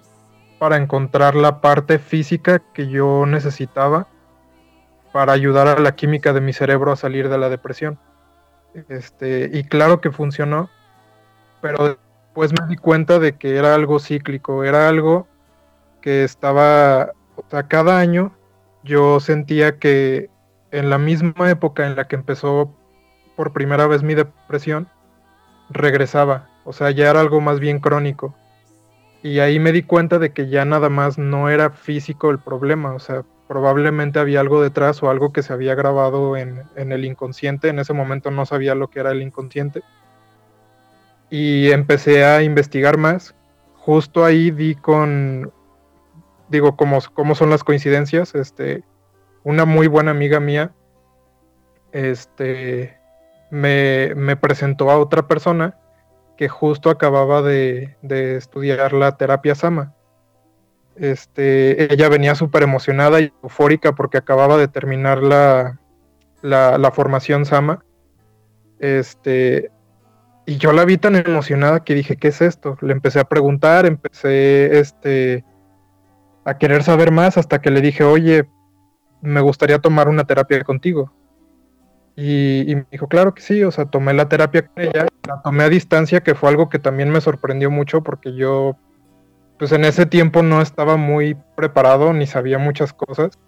para 0.59 0.79
encontrar 0.79 1.35
la 1.35 1.61
parte 1.61 1.99
física 1.99 2.63
que 2.73 2.89
yo 2.89 3.27
necesitaba 3.27 4.09
para 5.15 5.33
ayudar 5.33 5.69
a 5.69 5.79
la 5.79 5.95
química 5.95 6.33
de 6.33 6.41
mi 6.41 6.53
cerebro 6.53 6.91
a 6.91 6.97
salir 6.97 7.29
de 7.29 7.39
la 7.39 7.49
depresión. 7.49 8.01
Este, 8.89 9.49
y 9.53 9.63
claro 9.63 10.01
que 10.01 10.11
funcionó, 10.11 10.71
pero 11.61 11.91
después 11.91 12.53
me 12.53 12.67
di 12.67 12.75
cuenta 12.75 13.21
de 13.21 13.37
que 13.39 13.57
era 13.57 13.77
algo 13.77 14.01
cíclico, 14.01 14.65
era 14.65 14.89
algo 14.89 15.29
que 16.01 16.25
estaba, 16.25 17.13
o 17.37 17.45
sea, 17.49 17.69
cada 17.69 18.01
año 18.01 18.33
yo 18.83 19.21
sentía 19.21 19.79
que 19.79 20.31
en 20.73 20.91
la 20.91 20.99
misma 20.99 21.49
época 21.49 21.87
en 21.87 21.95
la 21.95 22.09
que 22.09 22.17
empezó 22.17 22.75
por 23.37 23.53
primera 23.53 23.87
vez 23.87 24.03
mi 24.03 24.15
depresión, 24.15 24.89
regresaba, 25.71 26.49
o 26.65 26.73
sea, 26.73 26.91
ya 26.91 27.09
era 27.09 27.21
algo 27.21 27.41
más 27.41 27.61
bien 27.61 27.79
crónico. 27.79 28.35
Y 29.23 29.39
ahí 29.39 29.61
me 29.61 29.71
di 29.71 29.85
cuenta 29.85 30.19
de 30.19 30.33
que 30.33 30.49
ya 30.49 30.65
nada 30.65 30.89
más 30.89 31.19
no 31.19 31.51
era 31.51 31.71
físico 31.71 32.33
el 32.33 32.41
problema, 32.41 32.95
o 32.95 32.99
sea, 32.99 33.23
probablemente 33.47 34.19
había 34.19 34.41
algo 34.41 34.63
detrás 34.63 35.03
o 35.03 35.11
algo 35.11 35.33
que 35.33 35.43
se 35.43 35.53
había 35.53 35.75
grabado 35.75 36.37
en, 36.37 36.65
el 36.77 37.05
inconsciente. 37.05 37.69
En 37.69 37.79
ese 37.79 37.93
momento 37.93 38.31
no 38.31 38.47
sabía 38.47 38.75
lo 38.75 38.89
que 38.89 39.01
era 39.01 39.11
el 39.11 39.23
inconsciente. 39.23 39.83
Y 41.31 41.71
empecé 41.73 42.25
a 42.25 42.43
investigar 42.43 42.97
más. 42.97 43.35
Justo 43.77 44.25
ahí 44.25 44.51
di 44.51 44.75
con, 44.75 45.53
digo, 46.49 46.77
cómo, 46.77 46.99
cómo 47.13 47.35
son 47.35 47.51
las 47.51 47.65
coincidencias. 47.65 48.35
Este, 48.35 48.83
una 49.43 49.65
muy 49.65 49.87
buena 49.89 50.11
amiga 50.11 50.41
mía 50.41 50.73
este, 51.93 52.99
me, 53.51 54.37
presentó 54.41 54.91
a 54.91 54.99
otra 54.99 55.27
persona 55.29 55.79
que 56.37 56.49
justo 56.49 56.91
acababa 56.91 57.43
de 57.43 57.97
estudiar 58.03 58.93
la 58.93 59.17
terapia 59.17 59.55
Sama 59.55 59.94
este, 60.97 61.93
ella 61.93 62.09
venía 62.09 62.35
súper 62.35 62.63
emocionada 62.63 63.21
y 63.21 63.33
eufórica 63.43 63.95
porque 63.95 64.19
acababa 64.19 64.57
de 64.57 64.69
terminar 64.69 65.23
la, 65.23 65.79
la, 66.43 66.91
formación 66.93 67.45
Sama. 67.47 67.85
Este, 68.79 69.71
y 70.47 70.57
yo 70.57 70.73
la 70.73 70.85
vi 70.85 70.99
tan 70.99 71.17
emocionada 71.17 71.85
que 71.85 71.95
dije, 71.95 72.17
¿qué 72.17 72.29
es 72.29 72.41
esto? 72.43 72.77
Le 72.81 72.93
empecé 72.93 73.21
a 73.21 73.25
preguntar, 73.25 73.87
empecé 73.87 74.79
este, 74.79 75.45
a 76.45 76.59
querer 76.59 76.83
saber 76.83 77.11
más 77.11 77.39
hasta 77.39 77.61
que 77.61 77.71
le 77.71 77.81
dije, 77.81 78.05
oye, 78.05 78.49
me 79.23 79.41
gustaría 79.41 79.79
tomar 79.79 80.09
una 80.09 80.25
terapia 80.25 80.63
contigo. 80.63 81.13
Y, 82.17 82.73
me 82.77 82.87
dijo, 82.93 83.09
claro 83.09 83.35
que 83.35 83.43
sí, 83.43 83.65
o 83.65 83.73
sea, 83.73 83.87
tomé 83.87 84.15
la 84.15 84.29
terapia 84.29 84.69
con 84.69 84.85
ella, 84.85 85.07
la 85.27 85.43
tomé 85.43 85.65
a 85.65 85.69
distancia, 85.69 86.23
que 86.23 86.35
fue 86.35 86.49
algo 86.49 86.69
que 86.69 86.79
también 86.79 87.11
me 87.11 87.21
sorprendió 87.21 87.71
mucho 87.71 88.03
porque 88.03 88.35
yo, 88.35 88.77
pues 89.59 89.73
en 89.73 89.85
ese 89.85 90.07
tiempo 90.07 90.43
no 90.43 90.61
estaba 90.61 90.97
muy 90.97 91.37
preparado 91.57 92.13
ni 92.13 92.27
sabía 92.27 92.59
muchas 92.59 92.93
cosas. 92.93 93.39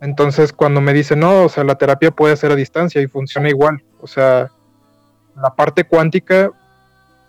Entonces 0.00 0.52
cuando 0.52 0.80
me 0.80 0.92
dice, 0.92 1.16
no, 1.16 1.44
o 1.44 1.48
sea, 1.48 1.64
la 1.64 1.76
terapia 1.76 2.10
puede 2.10 2.36
ser 2.36 2.52
a 2.52 2.56
distancia 2.56 3.00
y 3.02 3.08
funciona 3.08 3.48
igual, 3.48 3.82
o 4.00 4.06
sea, 4.06 4.50
la 5.36 5.54
parte 5.54 5.84
cuántica 5.84 6.52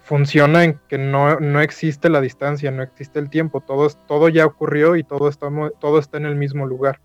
funciona 0.04 0.64
en 0.64 0.80
que 0.88 0.98
no, 0.98 1.40
no, 1.40 1.62
existe 1.62 2.10
la 2.10 2.22
distancia, 2.22 2.72
no 2.72 2.82
existe 2.82 3.20
el 3.20 3.30
tiempo, 3.30 3.62
todo, 3.62 3.88
todo 4.08 4.30
ya 4.30 4.46
ocurrió 4.46 4.96
y 4.96 5.04
todo 5.04 5.30
está, 5.30 5.50
todo 5.80 6.00
está 6.00 6.18
en 6.18 6.26
el 6.26 6.36
mismo 6.36 6.66
lugar. 6.66 7.00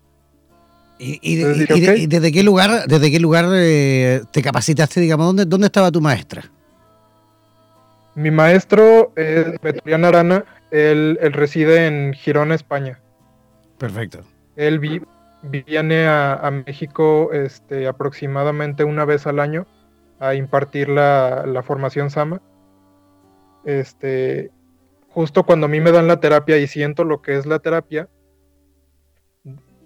¿Y, 0.97 1.35
desde 2.07 2.31
qué 2.31 2.41
lugar, 2.41 2.87
desde 2.87 3.11
qué 3.11 3.19
lugar 3.19 3.45
eh, 3.51 4.21
te 4.31 4.41
capacitaste, 4.41 5.01
digamos, 5.01 5.27
¿dónde, 5.27 5.45
dónde 5.45 5.67
estaba 5.67 5.91
tu 5.91 5.99
maestra? 5.99 6.49
Mi 8.15 8.31
maestro 8.31 9.11
es 9.15 9.59
Beturián 9.61 10.05
Arana, 10.05 10.45
él, 10.71 11.17
reside 11.33 11.87
en 11.87 12.13
Girón, 12.13 12.51
España. 12.51 12.99
Perfecto. 13.77 14.21
Él 14.55 14.79
viene 15.43 16.07
a, 16.07 16.51
México 16.65 17.31
este, 17.33 17.87
aproximadamente 17.87 18.83
una 18.83 19.05
vez 19.05 19.27
al 19.27 19.39
año 19.39 19.65
a 20.19 20.35
impartir 20.35 20.89
la, 20.89 21.61
formación 21.65 22.09
Sama. 22.09 22.41
Este, 23.65 24.51
justo 25.09 25.43
cuando 25.43 25.65
a 25.65 25.69
mí 25.69 25.79
me 25.81 25.91
dan 25.91 26.07
la 26.07 26.19
terapia 26.19 26.57
y 26.57 26.67
siento 26.67 27.03
lo 27.03 27.21
que 27.21 27.35
es 27.35 27.45
la 27.45 27.59
terapia, 27.59 28.09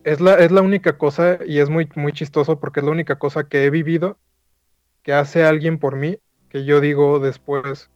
es 0.04 0.22
la, 0.22 0.36
es 0.36 0.52
la 0.52 0.62
única 0.62 0.98
cosa, 0.98 1.40
y 1.46 1.60
es 1.60 1.70
muy, 1.70 1.90
muy 1.96 2.14
chistoso 2.14 2.60
porque 2.60 2.80
es 2.80 2.86
la 2.86 2.92
única 2.92 3.18
cosa 3.18 3.48
que 3.48 3.66
he 3.66 3.70
vivido 3.70 4.18
que 5.04 5.14
hace 5.14 5.44
alguien 5.44 5.80
por 5.80 5.96
mí, 5.96 6.20
que 6.50 6.66
yo 6.66 6.82
digo 6.82 7.20
después, 7.20 7.90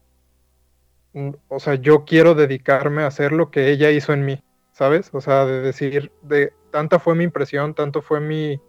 o 1.48 1.60
sea, 1.60 1.76
yo 1.76 2.06
quiero 2.06 2.36
dedicarme 2.36 3.04
a 3.04 3.08
hacer 3.08 3.32
lo 3.32 3.52
que 3.52 3.70
ella 3.70 3.92
hizo 3.92 4.14
en 4.14 4.26
mí, 4.26 4.44
¿sabes? 4.72 5.10
O 5.14 5.22
sea, 5.22 5.46
de 5.46 5.62
decir, 5.62 6.12
de 6.22 6.54
tanta 6.72 7.00
fue 7.00 7.16
mi 7.16 7.24
impresión, 7.24 7.76
tanto 7.76 8.02
fue 8.02 8.20
mi, 8.20 8.60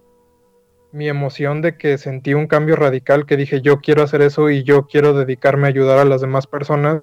mi 0.93 1.09
emoción 1.09 1.63
de 1.63 1.77
que 1.77 1.99
sentí 1.99 2.35
un 2.35 2.47
cambio 2.47 2.77
radical 2.77 3.27
que 3.27 3.37
dije 3.37 3.61
yo 3.61 3.81
quiero 3.81 4.03
hacer 4.03 4.23
eso 4.23 4.49
y 4.51 4.63
yo 4.63 4.87
quiero 4.87 5.13
dedicarme 5.13 5.67
a 5.67 5.71
ayudar 5.71 5.99
a 5.99 6.05
las 6.05 6.21
demás 6.21 6.47
personas 6.47 7.03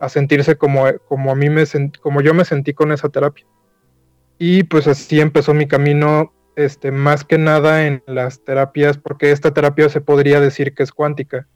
a 0.00 0.08
sentirse 0.08 0.56
como, 0.56 0.86
como 1.06 1.30
a 1.30 1.36
mí 1.36 1.48
me 1.48 1.62
como 2.00 2.22
yo 2.22 2.34
me 2.34 2.44
sentí 2.44 2.74
con 2.74 2.90
esa 2.90 3.08
terapia. 3.08 3.46
Y 4.36 4.64
pues 4.64 4.88
así 4.88 5.20
empezó 5.20 5.54
mi 5.54 5.68
camino, 5.68 6.32
este, 6.56 6.90
más 6.90 7.22
que 7.22 7.38
nada 7.38 7.86
en 7.86 8.02
las 8.06 8.42
terapias, 8.42 8.98
porque 8.98 9.30
esta 9.30 9.54
terapia 9.54 9.88
se 9.88 10.00
podría 10.00 10.40
decir 10.40 10.74
que 10.74 10.82
es 10.82 10.90
cuántica. 10.90 11.46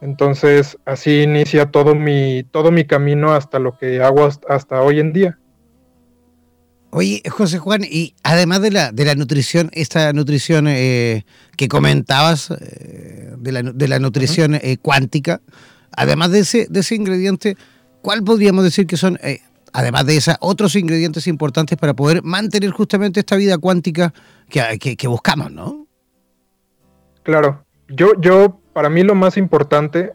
Entonces 0.00 0.78
así 0.84 1.22
inicia 1.22 1.70
todo 1.70 1.94
mi, 1.94 2.44
todo 2.50 2.70
mi 2.70 2.84
camino 2.84 3.32
hasta 3.32 3.58
lo 3.58 3.78
que 3.78 4.02
hago 4.02 4.28
hasta 4.48 4.82
hoy 4.82 5.00
en 5.00 5.12
día. 5.12 5.38
Oye, 6.90 7.22
José 7.28 7.58
Juan, 7.58 7.82
y 7.84 8.14
además 8.22 8.62
de 8.62 8.70
la, 8.70 8.92
de 8.92 9.04
la 9.04 9.14
nutrición, 9.14 9.70
esta 9.72 10.12
nutrición 10.12 10.66
eh, 10.68 11.24
que 11.56 11.68
comentabas, 11.68 12.50
eh, 12.50 13.34
de, 13.36 13.52
la, 13.52 13.62
de, 13.62 13.88
la, 13.88 13.98
nutrición 13.98 14.54
eh, 14.54 14.78
cuántica, 14.80 15.42
además 15.90 16.30
de 16.30 16.38
ese, 16.38 16.66
de 16.70 16.80
ese 16.80 16.94
ingrediente, 16.94 17.56
¿cuál 18.00 18.22
podríamos 18.22 18.64
decir 18.64 18.86
que 18.86 18.96
son, 18.96 19.18
además 19.74 20.06
de 20.06 20.16
esos 20.16 20.36
otros 20.40 20.74
ingredientes 20.74 21.26
importantes 21.26 21.76
para 21.76 21.92
poder 21.92 22.22
mantener 22.22 22.70
justamente 22.70 23.20
esta 23.20 23.36
vida 23.36 23.58
cuántica 23.58 24.14
que, 24.48 24.96
que, 24.96 25.08
buscamos, 25.08 25.52
¿no? 25.52 25.86
Claro, 27.24 27.66
yo, 27.88 28.12
yo, 28.20 28.58
para 28.76 28.90
mí 28.90 29.02
lo 29.02 29.14
más 29.14 29.38
importante 29.38 30.12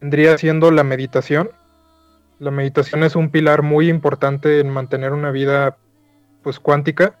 vendría 0.00 0.38
siendo 0.38 0.70
la 0.70 0.84
meditación 0.84 1.50
la 2.42 2.50
meditación 2.50 3.04
es 3.04 3.14
un 3.14 3.30
pilar 3.30 3.62
muy 3.62 3.88
importante 3.88 4.58
en 4.58 4.68
mantener 4.68 5.12
una 5.12 5.30
vida 5.30 5.76
pues 6.42 6.58
cuántica. 6.58 7.16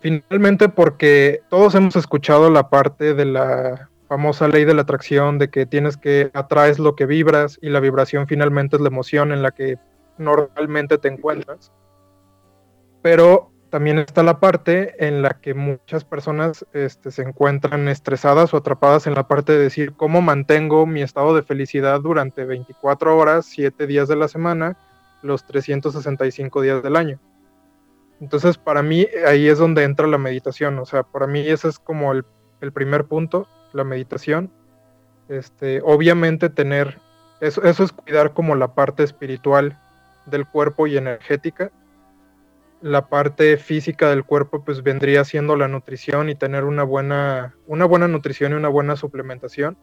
Finalmente 0.00 0.68
porque 0.68 1.40
todos 1.48 1.74
hemos 1.74 1.96
escuchado 1.96 2.50
la 2.50 2.68
parte 2.68 3.14
de 3.14 3.24
la 3.24 3.88
famosa 4.06 4.48
ley 4.48 4.66
de 4.66 4.74
la 4.74 4.82
atracción 4.82 5.38
de 5.38 5.48
que 5.48 5.64
tienes 5.64 5.96
que 5.96 6.30
atraes 6.34 6.78
lo 6.78 6.94
que 6.94 7.06
vibras 7.06 7.58
y 7.62 7.70
la 7.70 7.80
vibración 7.80 8.26
finalmente 8.26 8.76
es 8.76 8.82
la 8.82 8.88
emoción 8.88 9.32
en 9.32 9.40
la 9.40 9.52
que 9.52 9.78
normalmente 10.18 10.98
te 10.98 11.08
encuentras. 11.08 11.72
Pero 13.00 13.49
también 13.70 13.98
está 13.98 14.22
la 14.22 14.40
parte 14.40 15.06
en 15.06 15.22
la 15.22 15.40
que 15.40 15.54
muchas 15.54 16.04
personas 16.04 16.66
este, 16.72 17.12
se 17.12 17.22
encuentran 17.22 17.88
estresadas 17.88 18.52
o 18.52 18.56
atrapadas 18.56 19.06
en 19.06 19.14
la 19.14 19.28
parte 19.28 19.52
de 19.52 19.58
decir 19.58 19.92
cómo 19.92 20.20
mantengo 20.20 20.86
mi 20.86 21.02
estado 21.02 21.34
de 21.34 21.42
felicidad 21.42 22.00
durante 22.00 22.44
24 22.44 23.16
horas, 23.16 23.46
7 23.46 23.86
días 23.86 24.08
de 24.08 24.16
la 24.16 24.28
semana, 24.28 24.76
los 25.22 25.44
365 25.46 26.60
días 26.62 26.82
del 26.82 26.96
año. 26.96 27.20
Entonces, 28.20 28.58
para 28.58 28.82
mí 28.82 29.06
ahí 29.26 29.48
es 29.48 29.58
donde 29.58 29.84
entra 29.84 30.06
la 30.08 30.18
meditación. 30.18 30.78
O 30.80 30.84
sea, 30.84 31.04
para 31.04 31.26
mí 31.26 31.40
ese 31.40 31.68
es 31.68 31.78
como 31.78 32.12
el, 32.12 32.24
primer 32.72 33.04
punto, 33.04 33.48
la 33.72 33.84
meditación. 33.84 34.50
Este, 35.28 35.80
obviamente 35.84 36.50
tener, 36.50 36.98
eso, 37.40 37.62
eso 37.62 37.84
es 37.84 37.92
cuidar 37.92 38.34
como 38.34 38.56
la 38.56 38.74
parte 38.74 39.04
espiritual 39.04 39.78
del 40.26 40.44
cuerpo 40.46 40.88
y 40.88 40.96
energética 40.96 41.70
la 42.82 43.08
parte 43.08 43.56
física 43.56 44.10
del 44.10 44.24
cuerpo 44.24 44.64
pues 44.64 44.82
vendría 44.82 45.24
siendo 45.24 45.56
la 45.56 45.68
nutrición 45.68 46.28
y 46.28 46.34
tener 46.34 46.64
una 46.64 46.82
buena, 46.82 47.54
una 47.66 47.84
buena 47.84 48.08
nutrición 48.08 48.52
y 48.52 48.54
una 48.54 48.68
buena 48.68 48.96
suplementación. 48.96 49.76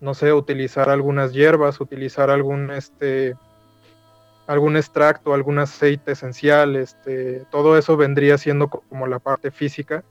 No 0.00 0.14
sé, 0.14 0.32
utilizar 0.32 0.88
algunas 0.88 1.32
hierbas, 1.32 1.80
utilizar 1.80 2.30
algún 2.30 2.70
este 2.70 3.34
algún 4.46 4.76
extracto, 4.76 5.34
algún 5.34 5.58
aceite 5.58 6.12
esencial, 6.12 6.76
este, 6.76 7.44
todo 7.50 7.78
eso 7.78 7.96
vendría 7.96 8.38
siendo 8.38 8.68
como 8.68 9.06
la 9.06 9.18
parte 9.18 9.50
física. 9.50 10.04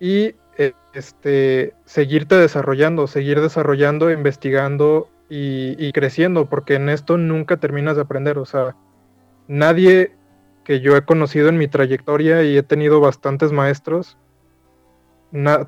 Y 0.00 0.34
eh, 0.58 0.72
este, 0.94 1.74
seguirte 1.84 2.36
desarrollando, 2.36 3.06
seguir 3.06 3.40
desarrollando, 3.40 4.10
investigando 4.10 5.08
y, 5.28 5.76
y 5.78 5.92
creciendo, 5.92 6.46
porque 6.46 6.74
en 6.74 6.88
esto 6.88 7.18
nunca 7.18 7.58
terminas 7.58 7.96
de 7.96 8.02
aprender. 8.02 8.38
O 8.38 8.46
sea, 8.46 8.74
nadie 9.46 10.12
que 10.64 10.80
yo 10.80 10.96
he 10.96 11.04
conocido 11.04 11.48
en 11.48 11.58
mi 11.58 11.68
trayectoria 11.68 12.42
y 12.42 12.56
he 12.56 12.62
tenido 12.62 13.00
bastantes 13.00 13.52
maestros, 13.52 14.16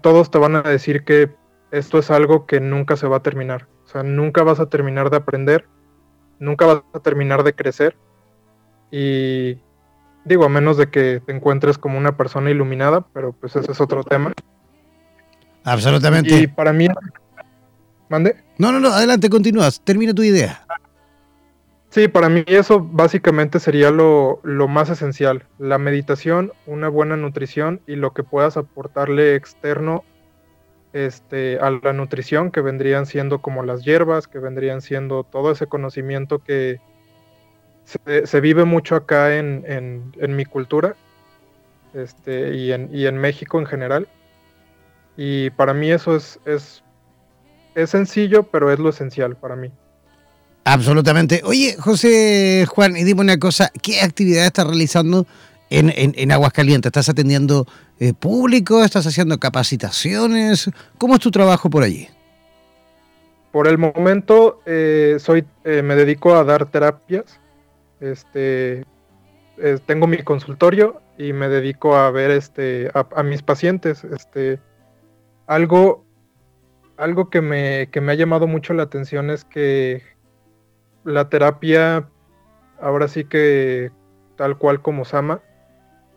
todos 0.02 0.30
te 0.30 0.38
van 0.38 0.56
a 0.56 0.62
decir 0.62 1.04
que 1.04 1.34
esto 1.70 1.98
es 1.98 2.10
algo 2.10 2.46
que 2.46 2.60
nunca 2.60 2.96
se 2.96 3.08
va 3.08 3.18
a 3.18 3.22
terminar. 3.22 3.66
O 3.84 3.88
sea, 3.88 4.02
nunca 4.02 4.42
vas 4.42 4.60
a 4.60 4.66
terminar 4.66 5.10
de 5.10 5.16
aprender, 5.16 5.66
nunca 6.38 6.66
vas 6.66 6.82
a 6.92 7.00
terminar 7.00 7.42
de 7.42 7.54
crecer. 7.54 7.96
Y 8.90 9.58
digo, 10.24 10.44
a 10.44 10.48
menos 10.48 10.76
de 10.76 10.88
que 10.88 11.20
te 11.24 11.32
encuentres 11.32 11.78
como 11.78 11.98
una 11.98 12.16
persona 12.16 12.50
iluminada, 12.50 13.04
pero 13.12 13.32
pues 13.32 13.56
ese 13.56 13.72
es 13.72 13.80
otro 13.80 14.04
tema. 14.04 14.32
Absolutamente. 15.64 16.38
Y 16.38 16.46
para 16.46 16.72
mí... 16.72 16.88
¿Mande? 18.08 18.36
No, 18.58 18.70
no, 18.70 18.80
no, 18.80 18.88
adelante, 18.88 19.30
continúas, 19.30 19.80
termina 19.80 20.14
tu 20.14 20.22
idea. 20.22 20.66
Sí, 21.94 22.08
para 22.08 22.28
mí 22.28 22.42
eso 22.48 22.80
básicamente 22.80 23.60
sería 23.60 23.92
lo, 23.92 24.40
más 24.42 24.90
esencial. 24.90 25.44
La 25.60 25.78
meditación, 25.78 26.52
una 26.66 26.88
buena 26.88 27.16
nutrición 27.16 27.82
y 27.86 27.94
lo 27.94 28.12
que 28.12 28.24
puedas 28.24 28.56
aportarle 28.56 29.36
externo 29.36 30.02
este, 30.92 31.56
a 31.60 31.70
la 31.70 31.92
nutrición, 31.92 32.50
que 32.50 32.62
vendrían 32.62 33.06
siendo 33.06 33.40
como 33.40 33.62
las 33.62 33.84
hierbas, 33.84 34.26
que 34.26 34.40
vendrían 34.40 34.80
siendo 34.80 35.22
todo 35.22 35.52
ese 35.52 35.68
conocimiento 35.68 36.40
que 36.40 36.80
se, 37.84 38.40
vive 38.40 38.64
mucho 38.64 38.96
acá 38.96 39.36
en, 39.36 40.12
mi 40.18 40.46
cultura 40.46 40.96
este, 41.92 42.56
y, 42.56 42.72
en, 42.72 42.88
y 42.92 43.06
en 43.06 43.18
México 43.18 43.60
en 43.60 43.66
general. 43.66 44.08
Y 45.16 45.50
para 45.50 45.74
mí 45.74 45.92
eso 45.92 46.16
es, 46.16 46.40
es, 46.44 46.82
es 47.76 47.90
sencillo, 47.90 48.42
pero 48.42 48.72
es 48.72 48.80
lo 48.80 48.88
esencial 48.88 49.36
para 49.36 49.54
mí. 49.54 49.70
Absolutamente. 50.64 51.42
Oye, 51.44 51.76
José 51.78 52.64
Juan, 52.66 52.96
y 52.96 53.04
dime 53.04 53.20
una 53.20 53.38
cosa, 53.38 53.70
¿qué 53.82 54.00
actividad 54.00 54.46
estás 54.46 54.66
realizando 54.66 55.26
en, 55.68 55.92
en, 55.94 56.32
Aguascalientes? 56.32 56.88
¿Estás 56.88 57.10
atendiendo 57.10 57.66
eh, 57.98 58.14
público? 58.14 58.82
¿Estás 58.82 59.06
haciendo 59.06 59.38
capacitaciones? 59.38 60.70
¿Cómo 60.96 61.14
es 61.14 61.20
tu 61.20 61.30
trabajo 61.30 61.68
por 61.68 61.82
allí? 61.82 62.08
Por 63.52 63.68
el 63.68 63.76
momento 63.76 64.60
eh, 64.64 65.18
soy, 65.20 65.44
eh, 65.64 65.82
me 65.82 65.96
dedico 65.96 66.34
a 66.34 66.44
dar 66.44 66.64
terapias. 66.70 67.38
Este, 68.00 68.84
tengo 69.86 70.06
mi 70.06 70.18
consultorio 70.22 71.02
y 71.18 71.32
me 71.32 71.48
dedico 71.48 71.94
a 71.94 72.10
ver 72.10 72.30
este, 72.30 72.90
a, 72.94 73.06
a 73.14 73.22
mis 73.22 73.42
pacientes. 73.42 74.02
Este, 74.04 74.58
algo 75.46 76.04
algo 76.96 77.28
que 77.28 77.40
me, 77.40 77.88
que 77.90 78.00
me 78.00 78.12
ha 78.12 78.14
llamado 78.14 78.46
mucho 78.46 78.72
la 78.72 78.84
atención 78.84 79.30
es 79.30 79.44
que 79.44 80.13
la 81.04 81.28
terapia, 81.28 82.08
ahora 82.80 83.08
sí 83.08 83.24
que 83.24 83.90
tal 84.36 84.58
cual 84.58 84.82
como 84.82 85.04
Sama, 85.04 85.40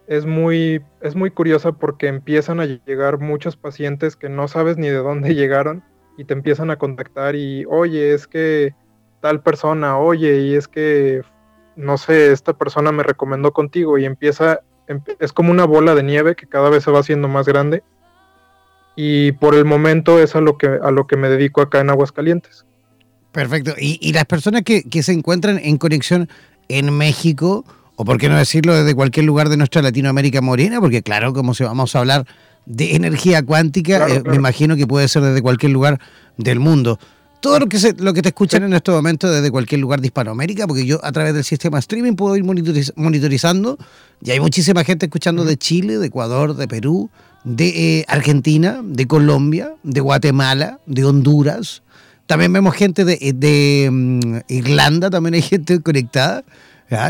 es 0.08 0.26
muy, 0.26 0.82
es 1.02 1.15
muy 1.15 1.32
curiosa 1.32 1.73
porque 1.73 2.08
empiezan 2.08 2.60
a 2.60 2.65
llegar 2.65 3.19
muchos 3.19 3.58
pacientes 3.58 4.15
que 4.15 4.30
no 4.30 4.47
sabes 4.47 4.78
ni 4.78 4.88
de 4.88 4.95
dónde 4.95 5.36
llegaron 5.36 5.84
y 6.17 6.23
te 6.23 6.34
empiezan 6.34 6.71
a 6.71 6.78
contactar 6.78 7.36
y, 7.36 7.65
oye, 7.65 8.13
es 8.13 8.28
que 8.28 8.73
tal 9.21 9.41
persona, 9.41 9.97
oye, 9.97 10.39
y 10.41 10.56
es 10.56 10.67
que, 10.67 11.21
no 11.76 11.97
sé, 11.97 12.32
esta 12.32 12.54
persona 12.54 12.91
me 12.91 13.04
recomendó 13.04 13.52
contigo 13.54 13.97
y 13.97 14.06
empieza, 14.06 14.62
es 15.19 15.34
como 15.34 15.52
una 15.52 15.65
bola 15.65 15.93
de 15.93 16.04
nieve 16.04 16.36
que 16.36 16.47
cada 16.47 16.69
vez 16.69 16.84
se 16.84 16.91
va 16.91 17.00
haciendo 17.00 17.28
más 17.28 17.47
grande 17.47 17.84
y 18.95 19.34
por 19.34 19.54
el 19.54 19.63
momento 19.63 20.19
es 20.19 20.36
a 20.36 20.41
lo 20.41 20.58
que, 20.58 20.67
a 20.67 20.89
lo 20.89 21.06
que 21.06 21.17
me 21.17 21.30
dedico 21.30 21.62
acá 21.62 21.80
en 21.80 21.91
Aguascalientes. 21.91 22.65
Perfecto. 23.38 23.76
Y, 23.78 24.13
las 24.13 24.26
personas 24.26 24.63
que, 24.63 24.82
que, 24.82 25.04
se 25.04 25.12
encuentran 25.12 25.60
en 25.62 25.78
conexión 25.78 26.28
en 26.69 26.91
México, 26.91 27.65
o 27.95 28.04
por 28.04 28.17
qué 28.17 28.30
no 28.30 28.36
decirlo 28.36 28.73
desde 28.76 28.95
cualquier 28.95 29.28
lugar 29.28 29.50
de 29.50 29.58
nuestra 29.58 29.84
Latinoamérica 29.84 30.41
morena, 30.41 30.82
porque 30.82 31.04
claro, 31.04 31.34
como 31.34 31.54
si 31.54 31.63
vamos 31.63 31.95
a 31.95 32.00
hablar 32.00 32.26
de 32.65 32.95
energía 32.95 33.43
cuántica, 33.43 34.08
eh, 34.10 34.23
me 34.26 34.38
imagino 34.38 34.76
que 34.76 34.88
puede 34.88 35.08
ser 35.08 35.21
desde 35.21 35.43
cualquier 35.43 35.71
lugar 35.71 36.00
del 36.38 36.60
mundo. 36.60 36.97
Todo 37.39 37.60
lo 37.60 37.67
que, 37.67 37.78
se, 37.78 37.93
lo 37.93 38.12
que 38.12 38.23
te 38.23 38.30
escuchan 38.30 38.63
en 38.63 38.73
este 38.73 38.89
momento 38.89 39.32
desde 39.32 39.52
cualquier 39.52 39.82
lugar 39.82 40.02
de 40.02 40.08
Hispanoamérica, 40.08 40.65
porque 40.65 40.88
yo 40.88 41.00
a 41.06 41.12
través 41.12 41.36
del 41.36 41.43
sistema 41.43 41.78
streaming 41.78 42.13
puedo 42.13 42.36
ir 42.38 42.43
monitorizando, 42.43 43.78
y 44.19 44.32
hay 44.32 44.39
muchísima 44.39 44.84
gente 44.84 45.06
escuchando 45.06 45.45
de 45.45 45.58
Chile, 45.58 46.00
de 46.00 46.08
Ecuador, 46.08 46.56
de 46.56 46.67
Perú, 46.67 47.12
de 47.43 48.00
eh, 48.00 48.06
Argentina, 48.08 48.82
de 48.84 49.06
Colombia, 49.06 49.76
de 49.84 50.02
Guatemala, 50.02 50.80
de 50.88 51.06
Honduras. 51.06 51.84
También 52.27 52.51
vemos 52.51 52.75
gente 52.75 53.05
de, 53.05 53.17
eh, 53.21 53.33
de 53.33 53.89
mm, 53.91 54.37
Irlanda, 54.49 55.09
también 55.09 55.33
hay 55.33 55.41
gente 55.41 55.81
conectada, 55.81 56.43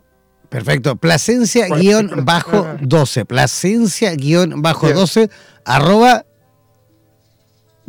Perfecto. 0.50 0.96
Placencia-12. 0.96 3.26
Placencia-12 3.26 5.30
arroba 5.66 6.26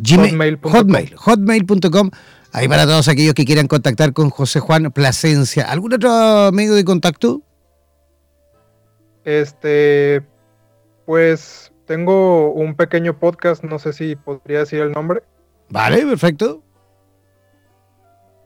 Gmail, 0.01 0.59
hotmail, 0.61 1.15
hotmail.com. 1.15 2.09
Ahí 2.53 2.67
para 2.67 2.85
todos 2.85 3.07
aquellos 3.07 3.33
que 3.33 3.45
quieran 3.45 3.67
contactar 3.67 4.13
con 4.13 4.29
José 4.29 4.59
Juan 4.59 4.91
Plasencia. 4.91 5.71
¿Algún 5.71 5.93
otro 5.93 6.51
medio 6.51 6.73
de 6.73 6.83
contacto? 6.83 7.41
Este, 9.23 10.21
pues 11.05 11.71
tengo 11.85 12.51
un 12.51 12.75
pequeño 12.75 13.17
podcast, 13.19 13.63
no 13.63 13.79
sé 13.79 13.93
si 13.93 14.15
podría 14.15 14.59
decir 14.59 14.81
el 14.81 14.91
nombre. 14.91 15.23
Vale, 15.69 16.05
perfecto. 16.05 16.63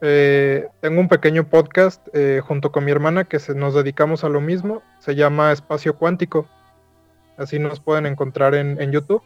Eh, 0.02 0.68
tengo 0.80 1.00
un 1.00 1.08
pequeño 1.08 1.48
podcast 1.48 2.06
eh, 2.12 2.40
junto 2.44 2.70
con 2.70 2.84
mi 2.84 2.90
hermana 2.90 3.24
que 3.24 3.38
se, 3.38 3.54
nos 3.54 3.74
dedicamos 3.74 4.24
a 4.24 4.28
lo 4.28 4.40
mismo. 4.40 4.82
Se 5.00 5.14
llama 5.14 5.52
Espacio 5.52 5.96
Cuántico. 5.96 6.48
Así 7.36 7.58
nos 7.58 7.80
pueden 7.80 8.06
encontrar 8.06 8.54
en, 8.54 8.92
YouTube. 8.92 9.22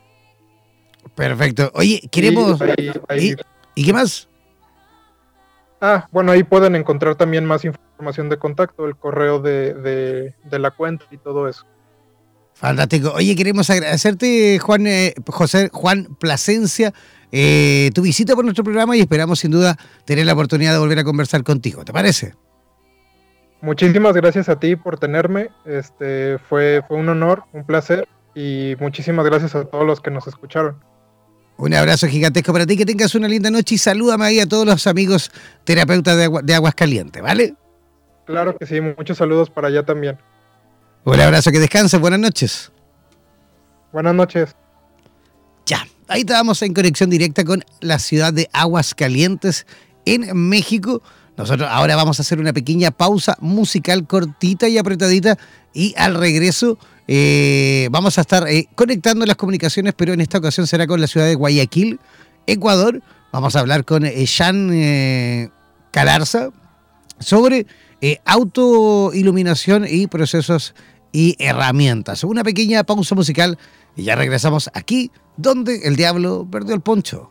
Perfecto. 1.14 1.70
Oye, 1.74 2.00
queremos... 2.10 2.60
¿Y, 3.74 3.84
qué 3.84 3.92
más? 3.92 4.28
Ah, 5.80 6.06
bueno, 6.12 6.32
ahí 6.32 6.42
pueden 6.42 6.76
encontrar 6.76 7.16
también 7.16 7.44
más 7.44 7.64
información 7.64 8.28
de 8.28 8.38
contacto, 8.38 8.86
el 8.86 8.96
correo 8.96 9.40
de, 9.40 10.34
la 10.50 10.70
cuenta 10.70 11.04
y 11.10 11.16
todo 11.16 11.48
eso. 11.48 11.64
Fantástico. 12.54 13.12
Oye, 13.14 13.34
queremos 13.36 13.70
agradecerte, 13.70 14.58
Juan, 14.58 14.86
eh, 14.86 15.14
José 15.26 15.70
Juan 15.72 16.08
Plasencia, 16.18 16.92
eh, 17.32 17.90
tu 17.94 18.02
visita 18.02 18.34
por 18.34 18.44
nuestro 18.44 18.64
programa 18.64 18.96
y 18.96 19.00
esperamos 19.00 19.38
sin 19.38 19.50
duda 19.50 19.78
tener 20.04 20.26
la 20.26 20.34
oportunidad 20.34 20.72
de 20.72 20.78
volver 20.78 20.98
a 20.98 21.04
conversar 21.04 21.42
contigo. 21.42 21.84
¿Te 21.84 21.92
parece? 21.92 22.34
Muchísimas 23.62 24.14
gracias 24.14 24.50
a 24.50 24.58
ti 24.58 24.76
por 24.76 24.98
tenerme. 24.98 25.48
Este 25.64 26.38
fue, 26.48 26.82
fue 26.86 26.98
un 26.98 27.08
honor, 27.08 27.44
un 27.54 27.64
placer 27.64 28.06
y 28.34 28.74
muchísimas 28.78 29.24
gracias 29.24 29.54
a 29.54 29.64
todos 29.64 29.86
los 29.86 30.00
que 30.00 30.10
nos 30.10 30.26
escucharon. 30.26 30.76
Un 31.56 31.74
abrazo 31.74 32.06
gigantesco 32.06 32.52
para 32.52 32.66
ti, 32.66 32.76
que 32.76 32.86
tengas 32.86 33.14
una 33.14 33.28
linda 33.28 33.50
noche 33.50 33.74
y 33.74 33.78
salúdame 33.78 34.24
ahí 34.24 34.40
a 34.40 34.46
todos 34.46 34.64
los 34.64 34.86
amigos 34.86 35.30
terapeutas 35.64 36.16
de, 36.16 36.24
agua, 36.24 36.40
de 36.42 36.54
Aguas 36.54 36.74
Calientes, 36.74 37.22
¿vale? 37.22 37.54
Claro 38.24 38.56
que 38.56 38.64
sí, 38.64 38.80
muchos 38.80 39.18
saludos 39.18 39.50
para 39.50 39.68
allá 39.68 39.84
también. 39.84 40.18
Un 41.04 41.20
abrazo, 41.20 41.50
que 41.50 41.58
descanses, 41.58 42.00
buenas 42.00 42.20
noches. 42.20 42.72
Buenas 43.92 44.14
noches. 44.14 44.54
Ya, 45.66 45.86
ahí 46.08 46.20
estábamos 46.20 46.62
en 46.62 46.72
conexión 46.72 47.10
directa 47.10 47.44
con 47.44 47.64
la 47.80 47.98
ciudad 47.98 48.32
de 48.32 48.48
Aguas 48.52 48.94
Calientes 48.94 49.66
en 50.04 50.34
México. 50.48 51.02
Nosotros 51.36 51.68
ahora 51.70 51.96
vamos 51.96 52.18
a 52.20 52.22
hacer 52.22 52.38
una 52.38 52.52
pequeña 52.52 52.90
pausa 52.90 53.36
musical 53.40 54.06
cortita 54.06 54.68
y 54.68 54.78
apretadita 54.78 55.38
y 55.72 55.94
al 55.96 56.14
regreso 56.14 56.78
eh, 57.08 57.88
vamos 57.90 58.18
a 58.18 58.20
estar 58.20 58.48
eh, 58.48 58.68
conectando 58.74 59.26
las 59.26 59.36
comunicaciones, 59.36 59.94
pero 59.96 60.12
en 60.12 60.20
esta 60.20 60.38
ocasión 60.38 60.66
será 60.66 60.86
con 60.86 61.00
la 61.00 61.06
ciudad 61.06 61.26
de 61.26 61.34
Guayaquil, 61.34 62.00
Ecuador. 62.46 63.02
Vamos 63.32 63.56
a 63.56 63.60
hablar 63.60 63.84
con 63.84 64.04
eh, 64.04 64.26
Jean 64.26 65.50
Calarza 65.90 66.50
sobre 67.18 67.66
autoiluminación 68.24 69.86
y 69.88 70.06
procesos 70.06 70.74
y 71.12 71.36
herramientas. 71.38 72.24
Una 72.24 72.44
pequeña 72.44 72.84
pausa 72.84 73.14
musical 73.14 73.58
y 73.96 74.04
ya 74.04 74.16
regresamos 74.16 74.70
aquí 74.74 75.10
donde 75.36 75.86
el 75.88 75.96
diablo 75.96 76.46
perdió 76.50 76.74
el 76.74 76.80
poncho. 76.80 77.30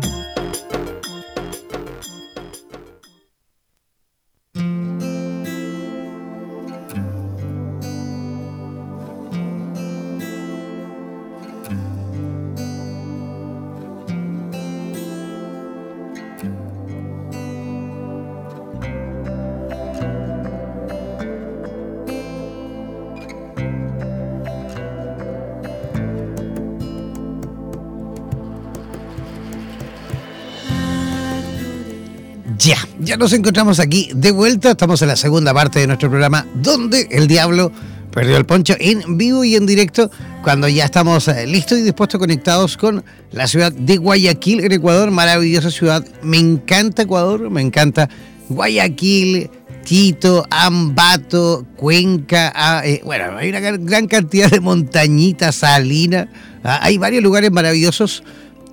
Ya, 33.11 33.17
nos 33.17 33.33
encontramos 33.33 33.81
aquí 33.81 34.09
de 34.15 34.31
vuelta. 34.31 34.71
Estamos 34.71 35.01
en 35.01 35.09
la 35.09 35.17
segunda 35.17 35.53
parte 35.53 35.79
de 35.79 35.87
nuestro 35.87 36.09
programa, 36.09 36.47
donde 36.53 37.09
el 37.11 37.27
diablo 37.27 37.69
perdió 38.09 38.37
el 38.37 38.45
poncho 38.45 38.73
en 38.79 39.17
vivo 39.17 39.43
y 39.43 39.57
en 39.57 39.65
directo, 39.65 40.09
cuando 40.43 40.69
ya 40.69 40.85
estamos 40.85 41.27
eh, 41.27 41.45
listos 41.45 41.77
y 41.79 41.81
dispuestos 41.81 42.21
conectados 42.21 42.77
con 42.77 43.03
la 43.33 43.47
ciudad 43.47 43.73
de 43.73 43.97
Guayaquil, 43.97 44.63
en 44.63 44.71
Ecuador. 44.71 45.11
Maravillosa 45.11 45.71
ciudad. 45.71 46.05
Me 46.23 46.37
encanta 46.37 47.01
Ecuador, 47.01 47.49
me 47.49 47.59
encanta 47.59 48.07
Guayaquil, 48.47 49.49
Quito, 49.83 50.47
Ambato, 50.49 51.65
Cuenca. 51.75 52.53
Ah, 52.55 52.81
eh, 52.85 53.01
bueno, 53.03 53.35
hay 53.37 53.49
una 53.49 53.59
gran 53.59 54.07
cantidad 54.07 54.49
de 54.49 54.61
montañitas, 54.61 55.55
salinas. 55.55 56.29
Ah, 56.63 56.79
hay 56.81 56.97
varios 56.97 57.21
lugares 57.21 57.51
maravillosos 57.51 58.23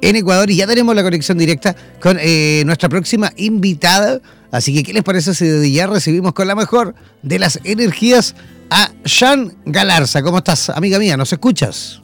en 0.01 0.17
Ecuador 0.17 0.51
y 0.51 0.57
ya 0.57 0.67
tenemos 0.67 0.95
la 0.95 1.03
conexión 1.03 1.39
directa 1.39 1.75
con 2.01 2.19
eh, 2.21 2.63
nuestra 2.67 2.89
próxima 2.89 3.33
invitada. 3.37 4.21
Así 4.51 4.75
que, 4.75 4.83
¿qué 4.83 4.93
les 4.93 5.03
parece 5.03 5.35
si 5.35 5.47
desde 5.47 5.71
ya 5.71 5.87
recibimos 5.87 6.33
con 6.33 6.49
la 6.49 6.55
mejor 6.55 6.95
de 7.23 7.39
las 7.39 7.61
energías 7.65 8.35
a 8.71 8.91
Shan 9.05 9.55
Galarza? 9.65 10.23
¿Cómo 10.23 10.39
estás, 10.39 10.71
amiga 10.71 10.99
mía? 10.99 11.17
¿Nos 11.17 11.33
escuchas? 11.33 12.03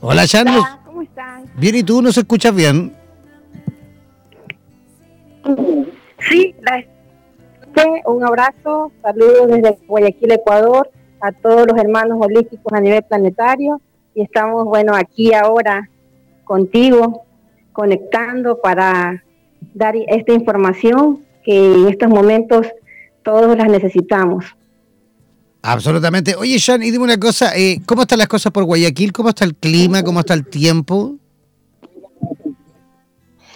Hola, 0.00 0.26
Shan. 0.26 0.48
Hola, 0.48 0.80
¿cómo 0.84 1.02
estás? 1.02 1.42
Bien, 1.56 1.74
¿y 1.76 1.82
tú 1.82 2.02
nos 2.02 2.18
escuchas 2.18 2.54
bien? 2.54 2.94
Sí, 6.28 6.54
un 8.06 8.24
abrazo, 8.24 8.92
saludos 9.02 9.48
desde 9.48 9.78
Guayaquil, 9.86 10.32
Ecuador, 10.32 10.90
a 11.20 11.32
todos 11.32 11.66
los 11.66 11.78
hermanos 11.78 12.18
holísticos 12.20 12.72
a 12.72 12.80
nivel 12.80 13.02
planetario 13.02 13.80
y 14.14 14.22
estamos, 14.22 14.64
bueno, 14.64 14.94
aquí 14.94 15.34
ahora 15.34 15.88
contigo, 16.44 17.24
conectando 17.72 18.60
para 18.60 19.24
dar 19.74 19.96
esta 19.96 20.32
información 20.32 21.24
que 21.42 21.74
en 21.74 21.88
estos 21.88 22.08
momentos 22.08 22.66
todos 23.22 23.56
las 23.56 23.68
necesitamos. 23.68 24.44
Absolutamente. 25.62 26.36
Oye, 26.36 26.58
Sean, 26.58 26.82
y 26.82 26.90
dime 26.90 27.04
una 27.04 27.18
cosa, 27.18 27.56
eh, 27.56 27.80
¿cómo 27.86 28.02
están 28.02 28.18
las 28.18 28.28
cosas 28.28 28.52
por 28.52 28.64
Guayaquil? 28.64 29.12
¿Cómo 29.12 29.30
está 29.30 29.44
el 29.44 29.54
clima? 29.54 30.02
¿Cómo 30.02 30.20
está 30.20 30.34
el 30.34 30.46
tiempo? 30.46 31.14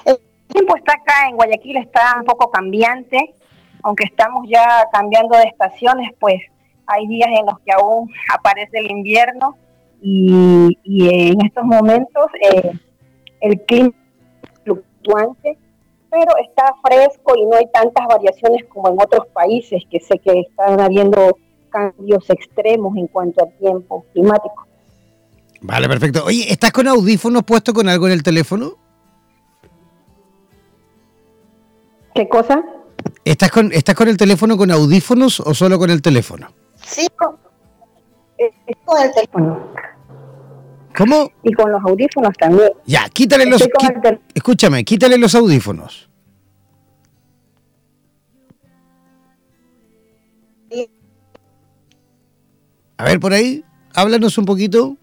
El 0.06 0.18
tiempo 0.48 0.76
está 0.76 0.94
acá 0.94 1.28
en 1.28 1.36
Guayaquil, 1.36 1.76
está 1.76 2.16
un 2.18 2.24
poco 2.24 2.50
cambiante, 2.50 3.34
aunque 3.82 4.04
estamos 4.04 4.48
ya 4.48 4.86
cambiando 4.90 5.36
de 5.36 5.44
estaciones, 5.44 6.12
pues 6.18 6.40
hay 6.86 7.06
días 7.06 7.28
en 7.28 7.44
los 7.44 7.58
que 7.60 7.72
aún 7.72 8.10
aparece 8.34 8.78
el 8.78 8.90
invierno 8.90 9.56
y, 10.00 10.76
en 10.84 11.44
estos 11.44 11.64
momentos 11.64 12.26
eh, 12.52 12.72
el 13.40 13.60
clima 13.62 13.90
es 14.42 14.62
fluctuante, 14.64 15.58
pero 16.10 16.32
está 16.42 16.74
fresco 16.82 17.34
y 17.36 17.46
no 17.46 17.56
hay 17.56 17.66
tantas 17.72 18.06
variaciones 18.06 18.64
como 18.68 18.88
en 18.88 19.00
otros 19.00 19.26
países 19.28 19.82
que 19.90 20.00
sé 20.00 20.18
que 20.18 20.40
están 20.40 20.80
habiendo 20.80 21.36
cambios 21.70 22.28
extremos 22.30 22.96
en 22.96 23.06
cuanto 23.08 23.44
al 23.44 23.52
tiempo 23.58 24.04
climático. 24.12 24.66
Vale, 25.60 25.88
perfecto. 25.88 26.24
Oye, 26.24 26.50
¿estás 26.50 26.72
con 26.72 26.86
audífonos 26.86 27.42
puesto 27.42 27.74
con 27.74 27.88
algo 27.88 28.06
en 28.06 28.12
el 28.12 28.22
teléfono? 28.22 28.76
¿Qué 32.14 32.28
cosa? 32.28 32.62
¿Estás 33.24 33.50
con, 33.50 33.72
¿Estás 33.72 33.94
con 33.94 34.08
el 34.08 34.16
teléfono 34.16 34.56
con 34.56 34.70
audífonos 34.70 35.40
o 35.40 35.54
solo 35.54 35.78
con 35.78 35.90
el 35.90 36.00
teléfono? 36.00 36.48
Sí, 36.76 37.06
con, 37.16 37.36
eh, 38.38 38.50
con 38.84 39.02
el 39.02 39.12
teléfono. 39.12 39.72
¿Cómo? 40.98 41.30
Y 41.44 41.52
con 41.52 41.70
los 41.70 41.80
audífonos 41.84 42.34
también. 42.36 42.72
Ya, 42.84 43.08
quítale 43.08 43.46
los... 43.46 43.62
escúchame, 44.34 44.84
quítale 44.84 45.16
los 45.16 45.32
audífonos. 45.36 46.10
A 52.96 53.04
ver, 53.04 53.20
por 53.20 53.32
ahí, 53.32 53.64
háblanos 53.94 54.36
un 54.38 54.44
poquito. 54.44 54.96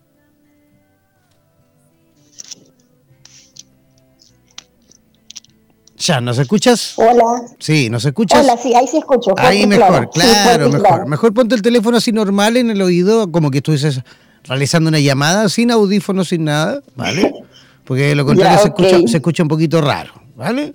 Ya, 5.95 6.19
¿nos 6.19 6.37
escuchas? 6.37 6.95
Hola. 6.97 7.41
Sí, 7.57 7.89
¿nos 7.89 8.03
escuchas? 8.03 8.43
Hola, 8.43 8.57
sí, 8.57 8.75
ahí 8.75 8.85
sí 8.85 8.97
escucho. 8.97 9.33
Ahí 9.37 9.65
mejor, 9.65 10.09
claro, 10.09 10.69
mejor. 10.69 11.07
Mejor 11.07 11.33
ponte 11.33 11.55
el 11.55 11.61
teléfono 11.61 11.95
así 11.95 12.11
normal 12.11 12.57
en 12.57 12.69
el 12.69 12.81
oído, 12.81 13.31
como 13.31 13.49
que 13.49 13.59
estuvieses 13.59 14.01
realizando 14.47 14.89
una 14.89 14.99
llamada 14.99 15.49
sin 15.49 15.71
audífonos, 15.71 16.29
sin 16.29 16.45
nada, 16.45 16.81
¿vale? 16.95 17.33
Porque 17.83 18.15
lo 18.15 18.25
contrario 18.25 18.57
se, 18.59 18.67
escucha, 18.67 19.07
se 19.07 19.17
escucha 19.17 19.43
un 19.43 19.49
poquito 19.49 19.81
raro, 19.81 20.13
¿vale? 20.35 20.73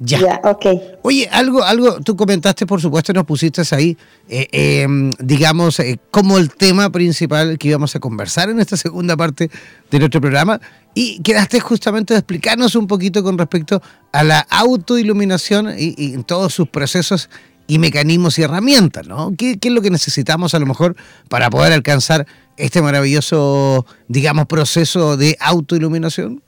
Ya. 0.00 0.40
ok. 0.44 0.66
Oye, 1.02 1.28
algo, 1.32 1.64
algo, 1.64 2.00
tú 2.00 2.16
comentaste, 2.16 2.66
por 2.66 2.80
supuesto, 2.80 3.12
nos 3.12 3.24
pusiste 3.24 3.62
ahí, 3.74 3.96
eh, 4.28 4.46
em, 4.52 5.10
digamos, 5.18 5.80
eh, 5.80 5.98
como 6.10 6.38
el 6.38 6.50
tema 6.50 6.90
principal 6.90 7.58
que 7.58 7.68
íbamos 7.68 7.96
a 7.96 8.00
conversar 8.00 8.48
en 8.48 8.60
esta 8.60 8.76
segunda 8.76 9.16
parte 9.16 9.50
de 9.90 9.98
nuestro 9.98 10.20
programa, 10.20 10.60
y 10.94 11.20
quedaste 11.22 11.58
justamente 11.60 12.14
de 12.14 12.20
explicarnos 12.20 12.76
un 12.76 12.86
poquito 12.86 13.22
con 13.24 13.38
respecto 13.38 13.82
a 14.12 14.22
la 14.22 14.40
autoiluminación 14.40 15.74
y, 15.76 15.94
y 15.96 16.16
todos 16.22 16.54
sus 16.54 16.68
procesos 16.68 17.28
y 17.68 17.78
mecanismos 17.78 18.38
y 18.38 18.42
herramientas, 18.42 19.06
¿no? 19.06 19.32
¿Qué, 19.36 19.58
¿Qué, 19.58 19.68
es 19.68 19.74
lo 19.74 19.82
que 19.82 19.90
necesitamos 19.90 20.54
a 20.54 20.58
lo 20.58 20.66
mejor 20.66 20.96
para 21.28 21.50
poder 21.50 21.72
alcanzar 21.72 22.26
este 22.56 22.82
maravilloso, 22.82 23.86
digamos, 24.08 24.46
proceso 24.46 25.16
de 25.16 25.36
autoiluminación? 25.38 26.42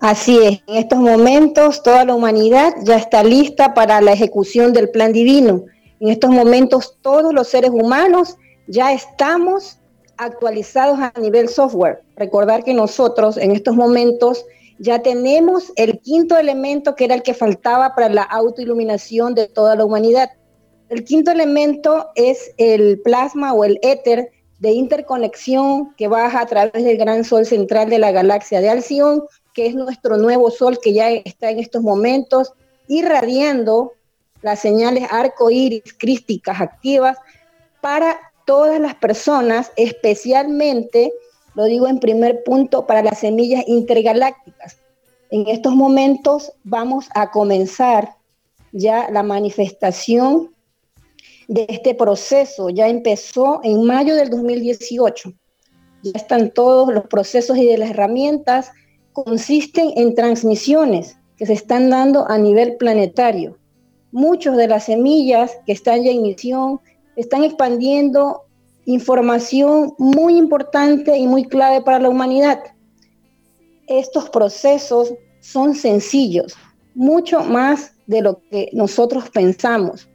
Así 0.00 0.38
es, 0.38 0.62
en 0.66 0.76
estos 0.76 0.98
momentos 0.98 1.82
toda 1.82 2.04
la 2.04 2.14
humanidad 2.14 2.74
ya 2.84 2.96
está 2.96 3.22
lista 3.22 3.74
para 3.74 4.00
la 4.00 4.12
ejecución 4.12 4.72
del 4.72 4.90
plan 4.90 5.12
divino. 5.12 5.64
En 6.00 6.08
estos 6.08 6.30
momentos 6.30 6.96
todos 7.02 7.32
los 7.34 7.48
seres 7.48 7.70
humanos 7.70 8.36
ya 8.66 8.92
estamos 8.92 9.78
actualizados 10.16 10.98
a 10.98 11.12
nivel 11.20 11.48
software. 11.48 12.02
Recordar 12.16 12.64
que 12.64 12.72
nosotros 12.72 13.36
en 13.36 13.52
estos 13.52 13.76
momentos 13.76 14.44
ya 14.78 15.02
tenemos 15.02 15.72
el 15.76 16.00
quinto 16.00 16.36
elemento 16.36 16.94
que 16.94 17.04
era 17.04 17.14
el 17.14 17.22
que 17.22 17.34
faltaba 17.34 17.94
para 17.94 18.08
la 18.08 18.22
autoiluminación 18.22 19.34
de 19.34 19.48
toda 19.48 19.76
la 19.76 19.84
humanidad. 19.84 20.30
El 20.88 21.04
quinto 21.04 21.30
elemento 21.30 22.08
es 22.14 22.52
el 22.58 23.00
plasma 23.00 23.52
o 23.52 23.64
el 23.64 23.78
éter 23.82 24.30
de 24.58 24.70
interconexión 24.70 25.94
que 25.96 26.08
baja 26.08 26.40
a 26.40 26.46
través 26.46 26.84
del 26.84 26.96
gran 26.96 27.24
sol 27.24 27.46
central 27.46 27.90
de 27.90 27.98
la 27.98 28.12
galaxia 28.12 28.60
de 28.60 28.70
Alción, 28.70 29.24
que 29.52 29.66
es 29.66 29.74
nuestro 29.74 30.16
nuevo 30.16 30.50
sol 30.50 30.78
que 30.82 30.92
ya 30.92 31.10
está 31.10 31.50
en 31.50 31.58
estos 31.58 31.82
momentos 31.82 32.52
irradiando 32.88 33.92
las 34.42 34.60
señales 34.60 35.04
arco 35.10 35.50
iris 35.50 35.94
crísticas 35.98 36.60
activas 36.60 37.18
para 37.80 38.18
todas 38.44 38.78
las 38.80 38.94
personas, 38.94 39.72
especialmente, 39.76 41.12
lo 41.56 41.64
digo 41.64 41.88
en 41.88 41.98
primer 41.98 42.44
punto, 42.44 42.86
para 42.86 43.02
las 43.02 43.20
semillas 43.20 43.64
intergalácticas. 43.66 44.78
En 45.30 45.48
estos 45.48 45.74
momentos 45.74 46.52
vamos 46.64 47.08
a 47.14 47.30
comenzar 47.30 48.14
ya 48.72 49.10
la 49.10 49.22
manifestación 49.22 50.54
de 51.48 51.64
este 51.70 51.94
proceso. 51.94 52.68
Ya 52.68 52.88
empezó 52.88 53.60
en 53.64 53.84
mayo 53.84 54.14
del 54.14 54.28
2018. 54.28 55.32
Ya 56.02 56.12
están 56.14 56.50
todos 56.50 56.92
los 56.92 57.06
procesos 57.06 57.56
y 57.56 57.64
de 57.64 57.78
las 57.78 57.90
herramientas 57.90 58.70
consisten 59.14 59.92
en 59.96 60.14
transmisiones 60.14 61.16
que 61.38 61.46
se 61.46 61.54
están 61.54 61.88
dando 61.88 62.28
a 62.28 62.36
nivel 62.36 62.76
planetario. 62.76 63.56
Muchos 64.12 64.58
de 64.58 64.68
las 64.68 64.84
semillas 64.84 65.56
que 65.64 65.72
están 65.72 66.02
ya 66.02 66.10
en 66.10 66.20
misión 66.20 66.80
están 67.16 67.44
expandiendo 67.44 68.45
información 68.86 69.94
muy 69.98 70.38
importante 70.38 71.18
y 71.18 71.26
muy 71.26 71.44
clave 71.44 71.82
para 71.82 71.98
la 71.98 72.08
humanidad. 72.08 72.62
Estos 73.88 74.30
procesos 74.30 75.12
son 75.40 75.74
sencillos, 75.74 76.56
mucho 76.94 77.42
más 77.44 77.92
de 78.06 78.22
lo 78.22 78.40
que 78.48 78.70
nosotros 78.72 79.28
pensamos. 79.30 80.08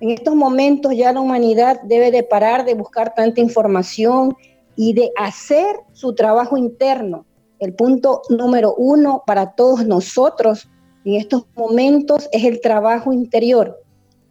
En 0.00 0.10
estos 0.10 0.34
momentos 0.34 0.96
ya 0.96 1.12
la 1.12 1.20
humanidad 1.20 1.80
debe 1.82 2.10
de 2.10 2.22
parar 2.22 2.64
de 2.64 2.74
buscar 2.74 3.14
tanta 3.14 3.40
información 3.40 4.36
y 4.76 4.92
de 4.94 5.12
hacer 5.16 5.76
su 5.92 6.14
trabajo 6.14 6.56
interno. 6.56 7.26
El 7.58 7.74
punto 7.74 8.22
número 8.28 8.74
uno 8.76 9.22
para 9.26 9.54
todos 9.54 9.86
nosotros 9.86 10.68
en 11.04 11.14
estos 11.14 11.46
momentos 11.56 12.28
es 12.32 12.44
el 12.44 12.60
trabajo 12.60 13.12
interior. 13.12 13.80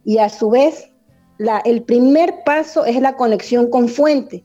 Y 0.04 0.18
a 0.18 0.28
su 0.28 0.50
vez, 0.50 0.90
la, 1.38 1.58
el 1.64 1.82
primer 1.82 2.42
paso 2.44 2.84
es 2.84 3.00
la 3.00 3.16
conexión 3.16 3.70
con 3.70 3.88
fuente. 3.88 4.44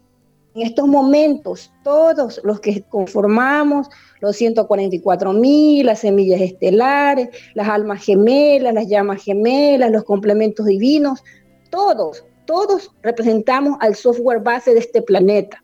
En 0.55 0.63
estos 0.63 0.87
momentos, 0.87 1.71
todos 1.83 2.41
los 2.43 2.59
que 2.59 2.81
conformamos 2.83 3.87
los 4.19 4.35
144 4.35 5.31
mil, 5.33 5.85
las 5.85 5.99
semillas 5.99 6.41
estelares, 6.41 7.29
las 7.53 7.69
almas 7.69 8.03
gemelas, 8.03 8.73
las 8.73 8.87
llamas 8.87 9.23
gemelas, 9.23 9.91
los 9.91 10.03
complementos 10.03 10.65
divinos, 10.65 11.23
todos, 11.69 12.25
todos 12.45 12.91
representamos 13.03 13.77
al 13.79 13.95
software 13.95 14.39
base 14.39 14.73
de 14.73 14.79
este 14.79 15.01
planeta. 15.01 15.61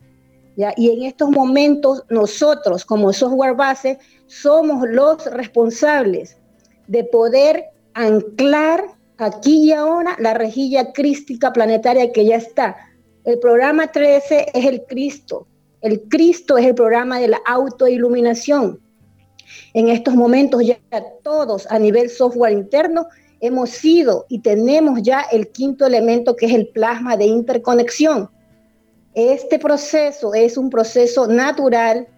Y 0.76 0.90
en 0.90 1.02
estos 1.02 1.28
momentos 1.30 2.04
nosotros 2.08 2.84
como 2.84 3.12
software 3.12 3.54
base 3.54 3.98
somos 4.26 4.88
los 4.88 5.26
responsables 5.26 6.38
de 6.86 7.04
poder 7.04 7.64
anclar 7.92 8.95
aquí 9.18 9.64
y 9.64 9.72
ahora 9.72 10.16
la 10.18 10.34
rejilla 10.34 10.92
crística 10.92 11.52
planetaria 11.52 12.12
que 12.12 12.24
ya 12.24 12.36
está. 12.36 12.76
El 13.24 13.38
programa 13.38 13.88
13 13.88 14.46
es 14.54 14.64
el 14.64 14.84
Cristo. 14.84 15.46
El 15.80 16.02
Cristo 16.08 16.56
es 16.58 16.66
el 16.66 16.74
programa 16.74 17.18
de 17.18 17.28
la 17.28 17.40
autoiluminación. 17.46 18.80
En 19.74 19.88
estos 19.88 20.14
momentos 20.14 20.64
ya 20.64 20.78
todos 21.22 21.66
a 21.70 21.78
nivel 21.78 22.10
software 22.10 22.52
interno 22.52 23.06
hemos 23.40 23.70
sido 23.70 24.26
y 24.28 24.40
tenemos 24.40 25.02
ya 25.02 25.20
el 25.32 25.48
quinto 25.48 25.86
elemento 25.86 26.36
que 26.36 26.46
es 26.46 26.54
el 26.54 26.68
plasma 26.68 27.16
de 27.16 27.26
interconexión. 27.26 28.30
Este 29.14 29.58
proceso 29.58 30.34
es 30.34 30.56
un 30.56 30.70
proceso 30.70 31.26
natural 31.26 32.08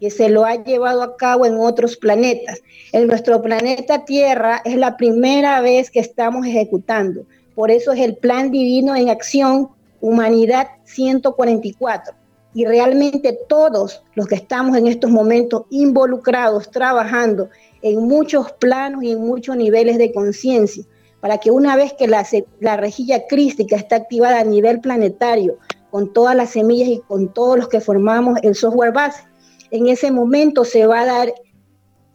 que 0.00 0.10
se 0.10 0.28
lo 0.28 0.44
ha 0.44 0.62
llevado 0.62 1.02
a 1.02 1.16
cabo 1.16 1.46
en 1.46 1.58
otros 1.58 1.96
planetas. 1.96 2.60
En 2.92 3.06
nuestro 3.06 3.42
planeta 3.42 4.04
Tierra 4.04 4.60
es 4.64 4.76
la 4.76 4.96
primera 4.96 5.60
vez 5.60 5.90
que 5.90 6.00
estamos 6.00 6.46
ejecutando. 6.46 7.24
Por 7.54 7.70
eso 7.70 7.92
es 7.92 8.00
el 8.00 8.16
Plan 8.16 8.50
Divino 8.50 8.94
en 8.94 9.08
Acción 9.08 9.70
Humanidad 10.00 10.68
144. 10.84 12.14
Y 12.54 12.64
realmente 12.64 13.38
todos 13.48 14.02
los 14.14 14.26
que 14.26 14.34
estamos 14.34 14.76
en 14.76 14.86
estos 14.86 15.10
momentos 15.10 15.64
involucrados, 15.70 16.70
trabajando 16.70 17.50
en 17.82 18.06
muchos 18.06 18.52
planos 18.52 19.02
y 19.02 19.12
en 19.12 19.20
muchos 19.20 19.56
niveles 19.56 19.98
de 19.98 20.12
conciencia, 20.12 20.84
para 21.20 21.38
que 21.38 21.50
una 21.50 21.76
vez 21.76 21.92
que 21.92 22.06
la, 22.06 22.26
la 22.60 22.76
rejilla 22.76 23.26
crística 23.26 23.76
está 23.76 23.96
activada 23.96 24.40
a 24.40 24.44
nivel 24.44 24.80
planetario, 24.80 25.58
con 25.90 26.12
todas 26.12 26.36
las 26.36 26.50
semillas 26.50 26.88
y 26.88 27.00
con 27.00 27.32
todos 27.32 27.58
los 27.58 27.68
que 27.68 27.80
formamos 27.80 28.38
el 28.42 28.54
software 28.54 28.92
base, 28.92 29.22
en 29.70 29.88
ese 29.88 30.10
momento 30.10 30.64
se 30.64 30.86
va 30.86 31.00
a 31.00 31.06
dar 31.06 31.34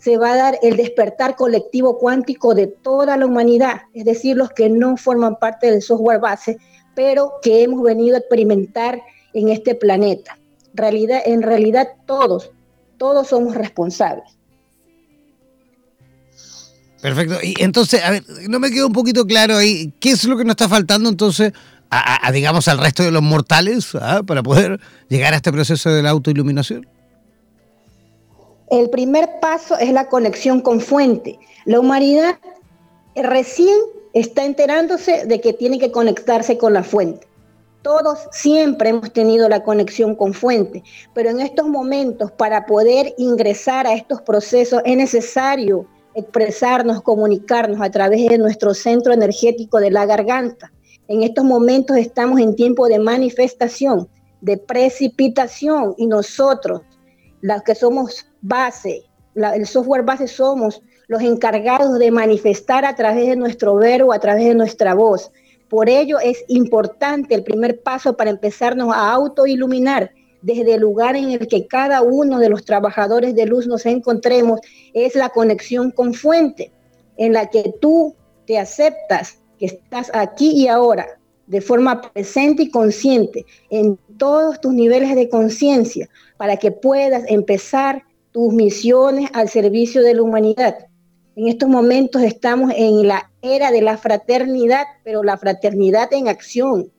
se 0.01 0.17
va 0.17 0.33
a 0.33 0.35
dar 0.35 0.59
el 0.63 0.77
despertar 0.77 1.35
colectivo 1.35 1.99
cuántico 1.99 2.55
de 2.55 2.65
toda 2.65 3.17
la 3.17 3.27
humanidad, 3.27 3.81
es 3.93 4.03
decir, 4.03 4.35
los 4.35 4.49
que 4.49 4.67
no 4.67 4.97
forman 4.97 5.35
parte 5.35 5.69
del 5.69 5.83
software 5.83 6.19
base, 6.19 6.57
pero 6.95 7.33
que 7.43 7.61
hemos 7.61 7.83
venido 7.83 8.15
a 8.15 8.19
experimentar 8.19 8.99
en 9.33 9.49
este 9.49 9.75
planeta. 9.75 10.39
Realidad, 10.73 11.21
en 11.23 11.43
realidad 11.43 11.87
todos, 12.07 12.51
todos 12.97 13.27
somos 13.27 13.53
responsables. 13.53 14.25
Perfecto. 16.99 17.37
Y 17.43 17.55
entonces, 17.59 18.03
a 18.03 18.09
ver, 18.09 18.23
no 18.49 18.59
me 18.59 18.71
quedó 18.71 18.87
un 18.87 18.93
poquito 18.93 19.27
claro 19.27 19.57
ahí, 19.57 19.93
¿qué 19.99 20.11
es 20.11 20.23
lo 20.23 20.35
que 20.35 20.45
nos 20.45 20.53
está 20.53 20.67
faltando 20.67 21.09
entonces 21.09 21.53
a, 21.91 22.31
digamos, 22.31 22.67
al 22.67 22.79
resto 22.79 23.03
de 23.03 23.11
los 23.11 23.21
mortales 23.21 23.95
ah, 24.01 24.23
para 24.25 24.41
poder 24.41 24.79
llegar 25.09 25.33
a 25.33 25.35
este 25.35 25.51
proceso 25.51 25.91
de 25.91 26.01
la 26.01 26.09
autoiluminación? 26.09 26.87
El 28.71 28.89
primer 28.89 29.41
paso 29.41 29.77
es 29.77 29.91
la 29.91 30.07
conexión 30.07 30.61
con 30.61 30.79
fuente. 30.79 31.37
La 31.65 31.81
humanidad 31.81 32.39
recién 33.15 33.77
está 34.13 34.45
enterándose 34.45 35.25
de 35.25 35.41
que 35.41 35.51
tiene 35.51 35.77
que 35.77 35.91
conectarse 35.91 36.57
con 36.57 36.71
la 36.71 36.81
fuente. 36.81 37.27
Todos 37.81 38.29
siempre 38.31 38.91
hemos 38.91 39.11
tenido 39.11 39.49
la 39.49 39.63
conexión 39.63 40.15
con 40.15 40.33
fuente, 40.33 40.83
pero 41.13 41.29
en 41.31 41.41
estos 41.41 41.67
momentos 41.67 42.31
para 42.31 42.65
poder 42.65 43.13
ingresar 43.17 43.87
a 43.87 43.93
estos 43.93 44.21
procesos 44.21 44.81
es 44.85 44.95
necesario 44.95 45.85
expresarnos, 46.15 47.01
comunicarnos 47.01 47.81
a 47.81 47.91
través 47.91 48.29
de 48.29 48.37
nuestro 48.37 48.73
centro 48.73 49.11
energético 49.11 49.81
de 49.81 49.91
la 49.91 50.05
garganta. 50.05 50.71
En 51.09 51.23
estos 51.23 51.43
momentos 51.43 51.97
estamos 51.97 52.39
en 52.39 52.55
tiempo 52.55 52.87
de 52.87 52.99
manifestación, 52.99 54.07
de 54.39 54.55
precipitación 54.55 55.93
y 55.97 56.07
nosotros, 56.07 56.83
los 57.41 57.63
que 57.63 57.75
somos 57.75 58.30
base, 58.41 59.03
el 59.35 59.65
software 59.65 60.03
base 60.03 60.27
somos 60.27 60.81
los 61.07 61.21
encargados 61.21 61.99
de 61.99 62.11
manifestar 62.11 62.85
a 62.85 62.95
través 62.95 63.27
de 63.27 63.35
nuestro 63.35 63.75
verbo, 63.75 64.13
a 64.13 64.19
través 64.19 64.45
de 64.45 64.55
nuestra 64.55 64.93
voz. 64.93 65.31
Por 65.69 65.89
ello 65.89 66.19
es 66.19 66.43
importante 66.47 67.35
el 67.35 67.43
primer 67.43 67.81
paso 67.81 68.15
para 68.17 68.29
empezarnos 68.29 68.93
a 68.93 69.11
autoiluminar 69.11 70.11
desde 70.41 70.73
el 70.73 70.81
lugar 70.81 71.15
en 71.15 71.31
el 71.31 71.47
que 71.47 71.67
cada 71.67 72.01
uno 72.01 72.39
de 72.39 72.49
los 72.49 72.65
trabajadores 72.65 73.35
de 73.35 73.45
luz 73.45 73.67
nos 73.67 73.85
encontremos, 73.85 74.59
es 74.93 75.15
la 75.15 75.29
conexión 75.29 75.91
con 75.91 76.13
fuente, 76.13 76.71
en 77.17 77.33
la 77.33 77.49
que 77.49 77.73
tú 77.79 78.15
te 78.45 78.57
aceptas 78.57 79.37
que 79.59 79.67
estás 79.67 80.09
aquí 80.13 80.51
y 80.51 80.67
ahora, 80.67 81.07
de 81.45 81.61
forma 81.61 82.01
presente 82.01 82.63
y 82.63 82.71
consciente, 82.71 83.45
en 83.69 83.99
todos 84.17 84.59
tus 84.61 84.73
niveles 84.73 85.15
de 85.15 85.29
conciencia, 85.29 86.09
para 86.37 86.57
que 86.57 86.71
puedas 86.71 87.23
empezar 87.27 88.03
tus 88.31 88.53
misiones 88.53 89.29
al 89.33 89.49
servicio 89.49 90.01
de 90.01 90.15
la 90.15 90.21
humanidad. 90.21 90.87
En 91.35 91.47
estos 91.47 91.69
momentos 91.69 92.21
estamos 92.21 92.73
en 92.75 93.07
la 93.07 93.31
era 93.41 93.71
de 93.71 93.81
la 93.81 93.97
fraternidad, 93.97 94.85
pero 95.03 95.23
la 95.23 95.37
fraternidad 95.37 96.11
en 96.13 96.27
acción, 96.27 96.91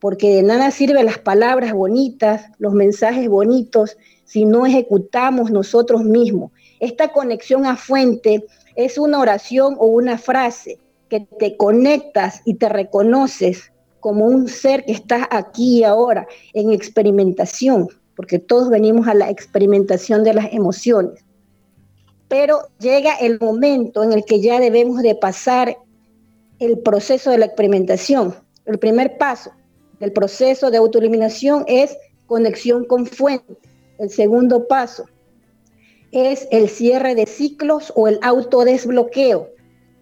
porque 0.00 0.34
de 0.34 0.42
nada 0.42 0.70
sirven 0.70 1.06
las 1.06 1.18
palabras 1.18 1.72
bonitas, 1.72 2.46
los 2.58 2.72
mensajes 2.72 3.28
bonitos, 3.28 3.96
si 4.24 4.44
no 4.44 4.66
ejecutamos 4.66 5.50
nosotros 5.50 6.02
mismos. 6.04 6.52
Esta 6.80 7.12
conexión 7.12 7.66
a 7.66 7.76
fuente 7.76 8.44
es 8.76 8.98
una 8.98 9.20
oración 9.20 9.76
o 9.78 9.86
una 9.86 10.18
frase 10.18 10.78
que 11.08 11.20
te 11.20 11.56
conectas 11.56 12.42
y 12.44 12.54
te 12.54 12.68
reconoces 12.68 13.72
como 14.00 14.26
un 14.26 14.48
ser 14.48 14.84
que 14.84 14.92
está 14.92 15.26
aquí 15.30 15.78
y 15.78 15.84
ahora 15.84 16.26
en 16.52 16.72
experimentación 16.72 17.88
porque 18.18 18.40
todos 18.40 18.68
venimos 18.68 19.06
a 19.06 19.14
la 19.14 19.30
experimentación 19.30 20.24
de 20.24 20.34
las 20.34 20.52
emociones. 20.52 21.24
Pero 22.26 22.62
llega 22.80 23.14
el 23.14 23.38
momento 23.38 24.02
en 24.02 24.12
el 24.12 24.24
que 24.24 24.40
ya 24.40 24.58
debemos 24.58 25.02
de 25.02 25.14
pasar 25.14 25.78
el 26.58 26.80
proceso 26.80 27.30
de 27.30 27.38
la 27.38 27.46
experimentación. 27.46 28.34
El 28.64 28.80
primer 28.80 29.18
paso 29.18 29.52
del 30.00 30.12
proceso 30.12 30.72
de 30.72 30.78
autoeliminación 30.78 31.64
es 31.68 31.96
conexión 32.26 32.86
con 32.86 33.06
fuente. 33.06 33.56
El 34.00 34.10
segundo 34.10 34.66
paso 34.66 35.04
es 36.10 36.48
el 36.50 36.68
cierre 36.68 37.14
de 37.14 37.24
ciclos 37.24 37.92
o 37.94 38.08
el 38.08 38.18
autodesbloqueo. 38.22 39.48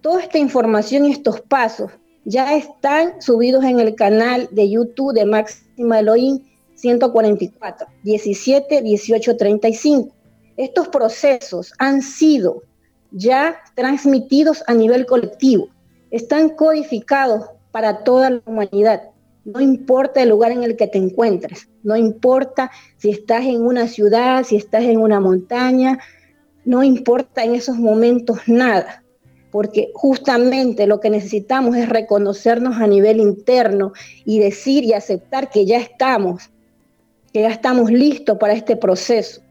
Toda 0.00 0.22
esta 0.22 0.38
información 0.38 1.05
y 1.05 1.12
estos 1.12 1.42
pasos 1.42 1.90
ya 2.24 2.57
están 2.57 3.20
subidos 3.20 3.62
en 3.62 3.79
el 3.79 3.94
canal 3.94 4.48
de 4.52 4.70
YouTube 4.70 5.12
de 5.12 5.26
Máxima 5.26 5.98
Elohim 5.98 6.40
144, 6.76 7.86
17, 8.02 8.82
18, 8.82 9.36
35. 9.36 10.14
Estos 10.56 10.88
procesos 10.88 11.72
han 11.78 12.02
sido 12.02 12.62
ya 13.10 13.56
transmitidos 13.74 14.62
a 14.66 14.74
nivel 14.74 15.06
colectivo, 15.06 15.68
están 16.10 16.50
codificados 16.50 17.46
para 17.70 18.04
toda 18.04 18.30
la 18.30 18.42
humanidad. 18.46 19.02
No 19.44 19.60
importa 19.60 20.22
el 20.22 20.30
lugar 20.30 20.52
en 20.52 20.62
el 20.62 20.76
que 20.76 20.86
te 20.86 20.98
encuentres, 20.98 21.68
no 21.82 21.96
importa 21.96 22.70
si 22.96 23.10
estás 23.10 23.44
en 23.44 23.62
una 23.64 23.86
ciudad, 23.86 24.44
si 24.44 24.56
estás 24.56 24.84
en 24.84 24.98
una 24.98 25.20
montaña, 25.20 25.98
no 26.64 26.82
importa 26.82 27.44
en 27.44 27.54
esos 27.54 27.76
momentos 27.76 28.40
nada, 28.46 29.04
porque 29.52 29.90
justamente 29.94 30.86
lo 30.86 31.00
que 31.00 31.10
necesitamos 31.10 31.76
es 31.76 31.88
reconocernos 31.88 32.76
a 32.76 32.86
nivel 32.86 33.20
interno 33.20 33.92
y 34.24 34.40
decir 34.40 34.82
y 34.84 34.92
aceptar 34.92 35.48
que 35.48 35.64
ya 35.64 35.78
estamos 35.78 36.50
que 37.37 37.42
ya 37.42 37.51
estamos 37.51 37.90
listos 37.90 38.38
para 38.38 38.55
este 38.55 38.77
proceso. 38.77 39.42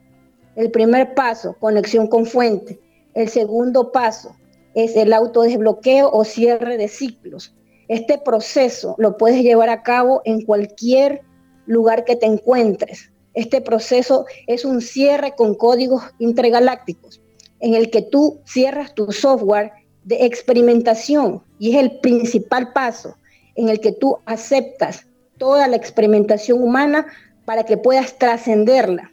El 0.56 0.71
primer 0.71 1.13
paso, 1.13 1.56
conexión 1.60 2.08
con 2.08 2.26
fuente. 2.26 2.80
El 3.13 3.30
segundo 3.30 3.91
paso 3.91 4.36
es 4.74 4.95
el 4.95 5.14
autodesbloqueo 5.14 6.09
o 6.12 6.24
cierre 6.24 6.78
de 6.78 6.88
ciclos. 6.88 7.53
Este 7.88 8.18
proceso 8.18 8.95
lo 8.97 9.18
puedes 9.18 9.43
llevar 9.43 9.70
a 9.70 9.84
cabo 9.84 10.24
en 10.26 10.41
cualquier 10.41 11.22
lugar 11.68 12.05
que 12.05 12.16
te 12.16 12.26
encuentres. 12.26 13.12
Este 13.36 13.62
proceso 13.62 14.26
es 14.47 14.66
un 14.66 14.82
cierre 14.82 15.36
con 15.36 15.53
códigos 15.53 16.01
intergalácticos 16.18 17.22
en 17.59 17.76
el 17.76 17.91
que 17.91 18.01
tú 18.01 18.41
cierras 18.47 18.95
tu 18.95 19.12
software 19.12 19.74
de 20.05 20.26
experimentación 20.26 21.43
y 21.59 21.76
es 21.76 21.84
el 21.84 21.99
principal 21.99 22.74
paso 22.74 23.16
en 23.53 23.70
el 23.70 23.80
que 23.80 23.91
tú 23.91 24.18
aceptas 24.26 25.05
toda 25.38 25.68
la 25.68 25.76
experimentación 25.76 26.64
humana 26.64 27.05
para 27.46 27.64
que 27.64 27.78
puedas 27.78 28.18
trascenderla, 28.18 29.12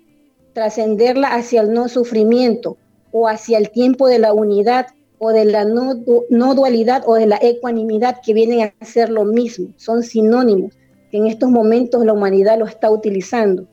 trascenderla 0.53 1.28
hacia 1.28 1.61
el 1.61 1.72
no 1.72 1.89
sufrimiento 1.89 2.76
o 3.12 3.28
hacia 3.28 3.59
el 3.59 3.70
tiempo 3.70 4.09
de 4.09 4.18
la 4.18 4.33
unidad 4.33 4.87
o 5.18 5.30
de 5.30 5.45
la 5.45 5.64
no, 5.64 5.95
dualidad 6.55 7.05
o 7.07 7.14
de 7.14 7.26
la 7.26 7.39
ecuanimidad 7.41 8.20
que 8.24 8.35
vienen 8.35 8.72
a 8.80 8.85
ser 8.85 9.09
lo 9.09 9.24
mismo, 9.24 9.68
son 9.76 10.03
sinónimos 10.03 10.74
que 11.12 11.18
en 11.18 11.26
estos 11.26 11.51
momentos 11.51 12.05
la 12.05 12.12
humanidad 12.12 12.59
lo 12.59 12.66
está 12.66 12.91
utilizando. 12.91 13.68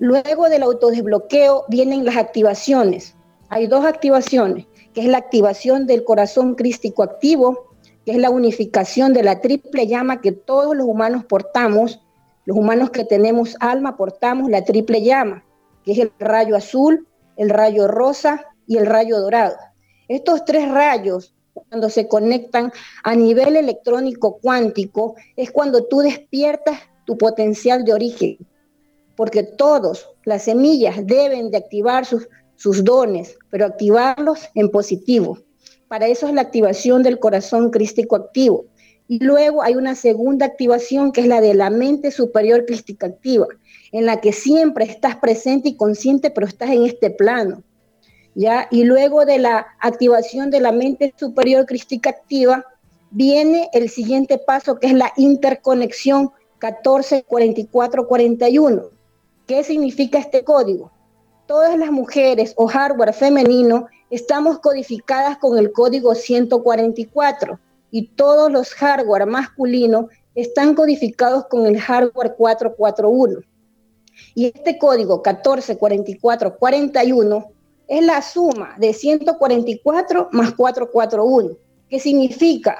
Luego 0.00 0.48
del 0.48 0.62
autodesbloqueo 0.62 1.64
vienen 1.68 2.04
las 2.04 2.16
activaciones. 2.16 3.14
Hay 3.50 3.66
dos 3.66 3.84
activaciones, 3.84 4.66
que 4.94 5.02
es 5.02 5.06
la 5.06 5.18
activación 5.18 5.86
del 5.86 6.04
corazón 6.04 6.54
crístico 6.54 7.02
activo, 7.02 7.68
que 8.04 8.12
es 8.12 8.18
la 8.18 8.30
unificación 8.30 9.12
de 9.12 9.22
la 9.22 9.40
triple 9.40 9.86
llama 9.86 10.20
que 10.20 10.32
todos 10.32 10.74
los 10.74 10.86
humanos 10.86 11.24
portamos, 11.24 12.00
Los 12.48 12.56
humanos 12.56 12.88
que 12.88 13.04
tenemos 13.04 13.56
alma 13.60 13.98
portamos 13.98 14.50
la 14.50 14.64
triple 14.64 15.02
llama, 15.02 15.44
que 15.84 15.92
es 15.92 15.98
el 15.98 16.10
rayo 16.18 16.56
azul, 16.56 17.06
el 17.36 17.50
rayo 17.50 17.86
rosa 17.86 18.46
y 18.66 18.78
el 18.78 18.86
rayo 18.86 19.20
dorado. 19.20 19.54
Estos 20.08 20.46
tres 20.46 20.66
rayos, 20.70 21.34
cuando 21.52 21.90
se 21.90 22.08
conectan 22.08 22.72
a 23.04 23.14
nivel 23.14 23.54
electrónico 23.54 24.38
cuántico, 24.38 25.14
es 25.36 25.50
cuando 25.50 25.84
tú 25.84 25.98
despiertas 25.98 26.80
tu 27.04 27.18
potencial 27.18 27.84
de 27.84 27.92
origen, 27.92 28.38
porque 29.14 29.42
todos, 29.42 30.08
las 30.24 30.44
semillas, 30.44 31.06
deben 31.06 31.50
de 31.50 31.58
activar 31.58 32.06
sus, 32.06 32.30
sus 32.56 32.82
dones, 32.82 33.36
pero 33.50 33.66
activarlos 33.66 34.48
en 34.54 34.70
positivo. 34.70 35.36
Para 35.86 36.06
eso 36.06 36.26
es 36.26 36.32
la 36.32 36.40
activación 36.40 37.02
del 37.02 37.18
corazón 37.18 37.68
crístico 37.68 38.16
activo. 38.16 38.64
Y 39.10 39.24
luego 39.24 39.62
hay 39.62 39.74
una 39.74 39.94
segunda 39.94 40.44
activación 40.44 41.12
que 41.12 41.22
es 41.22 41.26
la 41.26 41.40
de 41.40 41.54
la 41.54 41.70
mente 41.70 42.10
superior 42.10 42.66
crística 42.66 43.06
activa, 43.06 43.46
en 43.90 44.04
la 44.04 44.20
que 44.20 44.34
siempre 44.34 44.84
estás 44.84 45.16
presente 45.16 45.70
y 45.70 45.76
consciente, 45.76 46.30
pero 46.30 46.46
estás 46.46 46.68
en 46.68 46.84
este 46.84 47.08
plano. 47.08 47.62
¿ya? 48.34 48.68
Y 48.70 48.84
luego 48.84 49.24
de 49.24 49.38
la 49.38 49.66
activación 49.80 50.50
de 50.50 50.60
la 50.60 50.72
mente 50.72 51.14
superior 51.16 51.64
crística 51.64 52.10
activa, 52.10 52.66
viene 53.10 53.70
el 53.72 53.88
siguiente 53.88 54.36
paso, 54.36 54.78
que 54.78 54.88
es 54.88 54.92
la 54.92 55.10
interconexión 55.16 56.32
144441. 56.60 58.90
¿Qué 59.46 59.64
significa 59.64 60.18
este 60.18 60.44
código? 60.44 60.92
Todas 61.46 61.78
las 61.78 61.90
mujeres 61.90 62.52
o 62.56 62.66
hardware 62.66 63.14
femenino 63.14 63.86
estamos 64.10 64.58
codificadas 64.58 65.38
con 65.38 65.56
el 65.56 65.72
código 65.72 66.14
144 66.14 67.58
y 67.90 68.08
todos 68.08 68.50
los 68.50 68.74
hardware 68.74 69.26
masculinos 69.26 70.06
están 70.34 70.74
codificados 70.74 71.46
con 71.46 71.66
el 71.66 71.80
hardware 71.80 72.34
441. 72.36 73.40
Y 74.34 74.46
este 74.46 74.78
código 74.78 75.22
144441 75.22 77.52
es 77.88 78.04
la 78.04 78.22
suma 78.22 78.76
de 78.78 78.92
144 78.92 80.28
más 80.32 80.54
441, 80.54 81.56
que 81.88 81.98
significa 81.98 82.76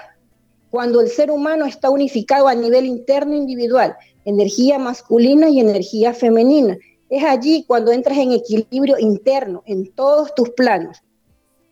cuando 0.71 1.01
el 1.01 1.09
ser 1.09 1.31
humano 1.31 1.65
está 1.65 1.91
unificado 1.91 2.47
a 2.47 2.55
nivel 2.55 2.87
interno 2.87 3.35
individual, 3.35 3.97
energía 4.25 4.79
masculina 4.79 5.49
y 5.49 5.61
energía 5.61 6.13
femenina. 6.13 6.77
Es 7.09 7.25
allí 7.25 7.65
cuando 7.67 7.91
entras 7.91 8.19
en 8.19 8.33
equilibrio 8.33 8.99
interno 8.99 9.63
en 9.65 9.91
todos 9.93 10.35
tus 10.35 10.51
planos. 10.51 10.99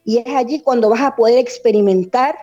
Y 0.05 0.19
es 0.19 0.29
allí 0.29 0.61
cuando 0.61 0.89
vas 0.89 1.03
a 1.03 1.15
poder 1.15 1.37
experimentar 1.37 2.37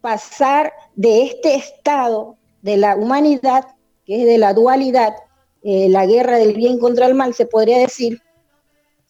pasar 0.00 0.72
de 0.94 1.24
este 1.24 1.54
estado 1.54 2.36
de 2.62 2.76
la 2.76 2.96
humanidad, 2.96 3.66
que 4.04 4.22
es 4.22 4.26
de 4.26 4.38
la 4.38 4.54
dualidad, 4.54 5.14
eh, 5.62 5.88
la 5.88 6.06
guerra 6.06 6.38
del 6.38 6.54
bien 6.54 6.78
contra 6.78 7.06
el 7.06 7.14
mal, 7.14 7.34
se 7.34 7.46
podría 7.46 7.78
decir, 7.78 8.20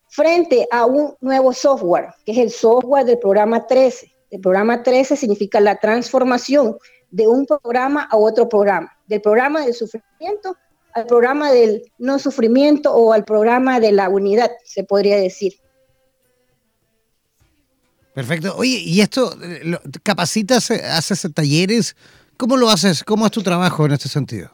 frente 0.08 0.66
a 0.70 0.86
un 0.86 1.14
nuevo 1.20 1.52
software, 1.52 2.08
que 2.24 2.32
es 2.32 2.38
el 2.38 2.50
software 2.50 3.04
del 3.04 3.18
programa 3.18 3.66
13. 3.66 4.10
El 4.30 4.40
programa 4.40 4.82
13 4.82 5.16
significa 5.16 5.60
la 5.60 5.76
transformación 5.76 6.76
de 7.10 7.26
un 7.26 7.46
programa 7.46 8.08
a 8.10 8.16
otro 8.16 8.48
programa, 8.48 8.96
del 9.06 9.20
programa 9.20 9.64
del 9.64 9.74
sufrimiento 9.74 10.56
al 10.94 11.06
programa 11.06 11.52
del 11.52 11.92
no 11.98 12.18
sufrimiento 12.18 12.92
o 12.92 13.12
al 13.12 13.24
programa 13.24 13.80
de 13.80 13.92
la 13.92 14.08
unidad, 14.08 14.50
se 14.64 14.84
podría 14.84 15.16
decir. 15.16 15.54
Perfecto. 18.14 18.54
Oye, 18.56 18.78
¿y 18.78 19.00
esto 19.00 19.36
capacitas, 20.02 20.70
haces 20.70 21.26
talleres? 21.32 21.96
¿Cómo 22.36 22.56
lo 22.56 22.70
haces? 22.70 23.04
¿Cómo 23.04 23.26
es 23.26 23.32
tu 23.32 23.42
trabajo 23.42 23.86
en 23.86 23.92
este 23.92 24.08
sentido? 24.08 24.50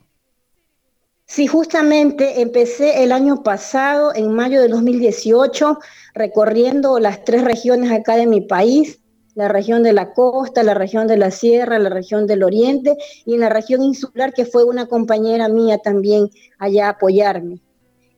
Sí, 1.29 1.49
justamente 1.49 2.41
empecé 2.41 3.03
el 3.03 3.11
año 3.11 3.43
pasado, 3.43 4.15
en 4.15 4.33
mayo 4.33 4.61
de 4.61 4.69
2018, 4.69 5.79
recorriendo 6.15 7.01
las 7.01 7.25
tres 7.25 7.43
regiones 7.43 7.91
acá 7.91 8.15
de 8.15 8.29
mi 8.29 8.43
país, 8.43 9.01
la 9.35 9.49
región 9.49 9.83
de 9.83 9.93
la 9.93 10.13
costa, 10.15 10.63
la 10.63 10.75
región 10.75 11.09
de 11.09 11.17
la 11.17 11.33
sierra, 11.33 11.79
la 11.79 11.91
región 11.91 12.29
del 12.29 12.45
oriente 12.45 12.97
y 13.25 13.35
en 13.35 13.41
la 13.41 13.49
región 13.49 13.83
insular, 13.83 14.33
que 14.33 14.47
fue 14.47 14.65
una 14.65 14.87
compañera 14.87 15.49
mía 15.49 15.79
también 15.79 16.31
allá 16.59 16.91
apoyarme. 16.91 17.61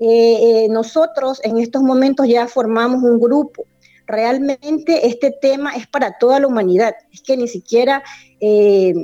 Eh, 0.01 0.65
eh, 0.65 0.69
nosotros 0.69 1.41
en 1.43 1.59
estos 1.59 1.83
momentos 1.83 2.29
ya 2.29 2.47
formamos 2.47 3.03
un 3.03 3.19
grupo. 3.19 3.65
Realmente 4.09 5.07
este 5.07 5.31
tema 5.31 5.77
es 5.77 5.87
para 5.87 6.17
toda 6.17 6.41
la 6.41 6.47
humanidad. 6.47 6.95
Es 7.13 7.21
que 7.21 7.37
ni 7.37 7.47
siquiera 7.47 8.03
eh, 8.41 8.95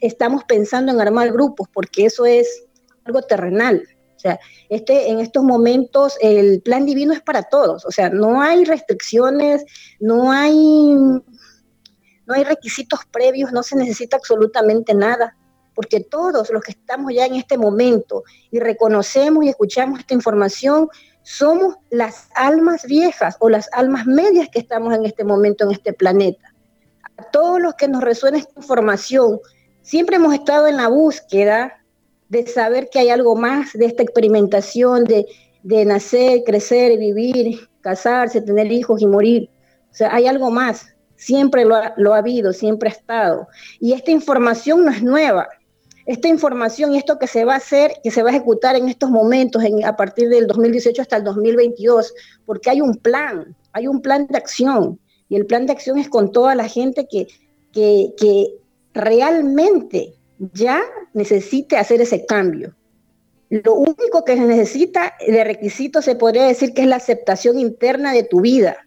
estamos 0.00 0.42
pensando 0.42 0.90
en 0.90 1.00
armar 1.00 1.32
grupos, 1.32 1.68
porque 1.72 2.06
eso 2.06 2.26
es 2.26 2.64
algo 3.04 3.22
terrenal. 3.22 3.84
O 4.16 4.18
sea, 4.18 4.40
este, 4.68 5.08
en 5.08 5.20
estos 5.20 5.44
momentos 5.44 6.18
el 6.20 6.60
plan 6.62 6.84
divino 6.84 7.12
es 7.12 7.22
para 7.22 7.44
todos. 7.44 7.84
O 7.86 7.92
sea, 7.92 8.10
no 8.10 8.42
hay 8.42 8.64
restricciones, 8.64 9.64
no 10.00 10.32
hay, 10.32 10.94
no 10.94 12.34
hay 12.34 12.42
requisitos 12.42 13.00
previos, 13.08 13.52
no 13.52 13.62
se 13.62 13.76
necesita 13.76 14.16
absolutamente 14.16 14.94
nada. 14.94 15.36
Porque 15.76 16.00
todos 16.00 16.50
los 16.50 16.62
que 16.62 16.72
estamos 16.72 17.14
ya 17.14 17.24
en 17.24 17.36
este 17.36 17.56
momento 17.56 18.24
y 18.50 18.58
reconocemos 18.58 19.44
y 19.44 19.48
escuchamos 19.48 20.00
esta 20.00 20.14
información, 20.14 20.88
somos 21.22 21.76
las 21.90 22.28
almas 22.34 22.84
viejas 22.86 23.36
o 23.40 23.48
las 23.48 23.68
almas 23.72 24.06
medias 24.06 24.48
que 24.48 24.58
estamos 24.58 24.94
en 24.94 25.04
este 25.04 25.24
momento 25.24 25.64
en 25.64 25.72
este 25.72 25.92
planeta. 25.92 26.54
A 27.16 27.22
todos 27.30 27.60
los 27.60 27.74
que 27.74 27.88
nos 27.88 28.02
resuena 28.02 28.38
esta 28.38 28.52
información, 28.56 29.38
siempre 29.82 30.16
hemos 30.16 30.34
estado 30.34 30.66
en 30.66 30.76
la 30.76 30.88
búsqueda 30.88 31.80
de 32.28 32.46
saber 32.46 32.88
que 32.90 33.00
hay 33.00 33.10
algo 33.10 33.36
más 33.36 33.72
de 33.72 33.86
esta 33.86 34.02
experimentación 34.02 35.04
de, 35.04 35.26
nacer, 35.84 36.42
crecer, 36.44 36.96
vivir, 36.98 37.68
casarse, 37.80 38.40
tener 38.40 38.70
hijos 38.72 39.02
y 39.02 39.06
morir. 39.06 39.50
O 39.90 39.94
sea, 39.94 40.14
hay 40.14 40.26
algo 40.26 40.50
más. 40.50 40.94
Siempre 41.16 41.64
lo 41.64 41.74
ha, 41.74 41.92
lo 41.96 42.14
ha 42.14 42.18
habido, 42.18 42.52
siempre 42.52 42.88
ha 42.88 42.92
estado. 42.92 43.48
Y 43.78 43.92
esta 43.92 44.10
información 44.10 44.84
no 44.84 44.90
es 44.90 45.02
nueva. 45.02 45.48
Esta 46.10 46.26
información 46.26 46.92
y 46.92 46.98
esto 46.98 47.20
que 47.20 47.28
se 47.28 47.44
va 47.44 47.54
a 47.54 47.58
hacer, 47.58 47.92
que 48.02 48.10
se 48.10 48.24
va 48.24 48.30
a 48.30 48.32
ejecutar 48.32 48.74
en 48.74 48.88
estos 48.88 49.10
momentos, 49.10 49.62
en, 49.62 49.84
a 49.84 49.94
partir 49.94 50.28
del 50.28 50.48
2018 50.48 51.02
hasta 51.02 51.18
el 51.18 51.22
2022, 51.22 52.12
porque 52.44 52.68
hay 52.68 52.80
un 52.80 52.96
plan, 52.96 53.56
hay 53.70 53.86
un 53.86 54.02
plan 54.02 54.26
de 54.26 54.36
acción. 54.36 54.98
Y 55.28 55.36
el 55.36 55.46
plan 55.46 55.66
de 55.66 55.72
acción 55.72 55.98
es 55.98 56.08
con 56.08 56.32
toda 56.32 56.56
la 56.56 56.66
gente 56.66 57.06
que, 57.08 57.28
que, 57.70 58.12
que 58.18 58.48
realmente 58.92 60.16
ya 60.52 60.82
necesite 61.14 61.76
hacer 61.76 62.00
ese 62.00 62.26
cambio. 62.26 62.74
Lo 63.48 63.74
único 63.74 64.24
que 64.24 64.34
se 64.34 64.46
necesita 64.46 65.14
de 65.24 65.44
requisito 65.44 66.02
se 66.02 66.16
podría 66.16 66.44
decir 66.44 66.74
que 66.74 66.82
es 66.82 66.88
la 66.88 66.96
aceptación 66.96 67.56
interna 67.56 68.12
de 68.12 68.24
tu 68.24 68.40
vida. 68.40 68.78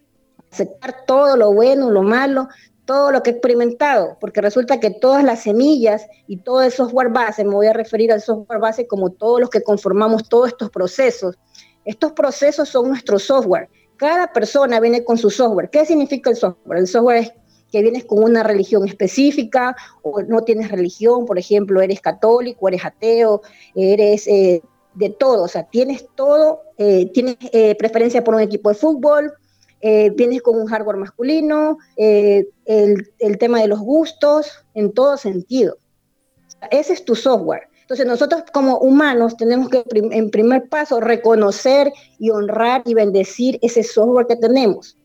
Aceptar 0.52 1.06
todo 1.06 1.38
lo 1.38 1.54
bueno, 1.54 1.90
lo 1.90 2.02
malo, 2.02 2.48
todo 2.84 3.10
lo 3.10 3.22
que 3.22 3.30
he 3.30 3.32
experimentado, 3.32 4.16
porque 4.20 4.40
resulta 4.40 4.78
que 4.78 4.90
todas 4.90 5.24
las 5.24 5.42
semillas 5.42 6.06
y 6.26 6.38
todo 6.38 6.62
el 6.62 6.70
software 6.70 7.08
base, 7.08 7.44
me 7.44 7.54
voy 7.54 7.66
a 7.66 7.72
referir 7.72 8.12
al 8.12 8.20
software 8.20 8.60
base 8.60 8.86
como 8.86 9.10
todos 9.10 9.40
los 9.40 9.50
que 9.50 9.62
conformamos 9.62 10.28
todos 10.28 10.48
estos 10.48 10.70
procesos. 10.70 11.36
Estos 11.84 12.12
procesos 12.12 12.68
son 12.68 12.88
nuestro 12.88 13.18
software. 13.18 13.68
Cada 13.96 14.32
persona 14.32 14.80
viene 14.80 15.04
con 15.04 15.16
su 15.16 15.30
software. 15.30 15.70
¿Qué 15.70 15.86
significa 15.86 16.30
el 16.30 16.36
software? 16.36 16.78
El 16.78 16.86
software 16.86 17.16
es 17.18 17.32
que 17.70 17.82
vienes 17.82 18.04
con 18.04 18.22
una 18.22 18.42
religión 18.42 18.86
específica 18.86 19.74
o 20.02 20.22
no 20.22 20.42
tienes 20.42 20.70
religión, 20.70 21.26
por 21.26 21.38
ejemplo, 21.38 21.80
eres 21.80 22.00
católico, 22.00 22.68
eres 22.68 22.84
ateo, 22.84 23.42
eres 23.74 24.26
eh, 24.28 24.62
de 24.94 25.10
todo, 25.10 25.42
o 25.42 25.48
sea, 25.48 25.64
tienes 25.64 26.06
todo, 26.14 26.62
eh, 26.78 27.10
tienes 27.12 27.36
eh, 27.52 27.74
preferencia 27.74 28.22
por 28.22 28.34
un 28.34 28.42
equipo 28.42 28.68
de 28.68 28.76
fútbol, 28.76 29.32
vienes 30.16 30.40
con 30.40 30.58
un 30.58 30.66
hardware 30.66 30.96
masculino, 30.96 31.78
el, 31.96 32.48
el, 32.64 33.38
tema 33.38 33.60
de 33.60 33.68
los 33.68 33.80
gustos, 33.80 34.64
en 34.72 34.92
todo 34.92 35.18
sentido. 35.18 35.76
Ese 36.70 36.94
es 36.94 37.04
tu 37.04 37.14
software. 37.14 37.68
Entonces 37.82 38.06
nosotros 38.06 38.44
como 38.50 38.78
humanos 38.78 39.36
tenemos 39.36 39.68
que 39.68 39.84
en 39.92 40.30
primer 40.30 40.70
paso 40.70 41.00
reconocer 41.00 41.92
y 42.18 42.30
honrar 42.30 42.82
y 42.86 42.94
bendecir 42.94 43.58
ese 43.60 43.82
software 43.82 44.26
que 44.26 44.36
tenemos. 44.36 44.96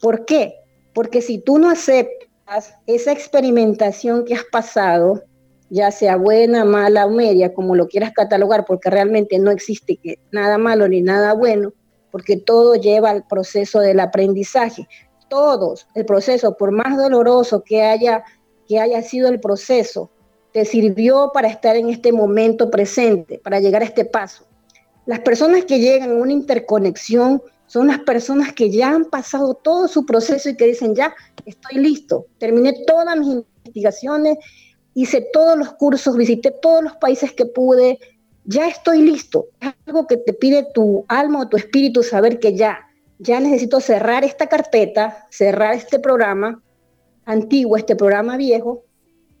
¿Por 0.00 0.24
qué? 0.26 0.54
Porque 0.94 1.22
si 1.22 1.38
tú 1.38 1.58
no 1.58 1.68
aceptas 1.68 2.74
esa 2.86 3.10
experimentación 3.10 4.24
que 4.24 4.34
has 4.34 4.44
pasado, 4.44 5.24
ya 5.70 5.90
sea 5.90 6.16
buena, 6.16 6.64
mala 6.64 7.06
o 7.06 7.10
media, 7.10 7.52
como 7.52 7.74
lo 7.74 7.88
quieras 7.88 8.12
catalogar, 8.12 8.64
porque 8.64 8.90
realmente 8.90 9.38
no 9.40 9.50
existe 9.50 9.98
nada 10.30 10.56
malo 10.56 10.86
ni 10.86 11.00
nada 11.00 11.32
bueno, 11.32 11.72
porque 12.10 12.36
todo 12.36 12.74
lleva 12.74 13.10
al 13.10 13.26
proceso 13.26 13.80
del 13.80 14.00
aprendizaje. 14.00 14.88
Todos, 15.28 15.86
el 15.94 16.04
proceso, 16.04 16.56
por 16.56 16.72
más 16.72 16.96
doloroso 16.96 17.62
que 17.62 17.82
haya, 17.82 18.24
que 18.68 18.80
haya 18.80 19.02
sido 19.02 19.28
el 19.28 19.40
proceso, 19.40 20.10
te 20.52 20.64
sirvió 20.64 21.30
para 21.32 21.48
estar 21.48 21.76
en 21.76 21.90
este 21.90 22.12
momento 22.12 22.70
presente, 22.70 23.38
para 23.38 23.60
llegar 23.60 23.82
a 23.82 23.86
este 23.86 24.04
paso. 24.04 24.44
Las 25.06 25.20
personas 25.20 25.64
que 25.64 25.78
llegan 25.78 26.10
a 26.10 26.14
una 26.14 26.32
interconexión 26.32 27.42
son 27.66 27.86
las 27.86 28.00
personas 28.00 28.52
que 28.52 28.70
ya 28.70 28.90
han 28.90 29.04
pasado 29.04 29.54
todo 29.54 29.86
su 29.86 30.04
proceso 30.04 30.48
y 30.48 30.56
que 30.56 30.66
dicen, 30.66 30.94
ya, 30.94 31.14
estoy 31.46 31.78
listo, 31.78 32.26
terminé 32.38 32.74
todas 32.84 33.16
mis 33.16 33.28
investigaciones, 33.28 34.38
hice 34.94 35.26
todos 35.32 35.56
los 35.56 35.72
cursos, 35.74 36.16
visité 36.16 36.50
todos 36.50 36.82
los 36.82 36.96
países 36.96 37.32
que 37.32 37.46
pude, 37.46 37.98
ya 38.44 38.68
estoy 38.68 39.02
listo. 39.02 39.48
Es 39.60 39.72
algo 39.86 40.06
que 40.06 40.16
te 40.16 40.32
pide 40.32 40.66
tu 40.74 41.04
alma 41.08 41.42
o 41.42 41.48
tu 41.48 41.56
espíritu 41.56 42.02
saber 42.02 42.38
que 42.38 42.56
ya, 42.56 42.88
ya 43.18 43.40
necesito 43.40 43.80
cerrar 43.80 44.24
esta 44.24 44.48
carpeta, 44.48 45.26
cerrar 45.30 45.74
este 45.74 45.98
programa 45.98 46.62
antiguo, 47.24 47.76
este 47.76 47.96
programa 47.96 48.36
viejo, 48.36 48.84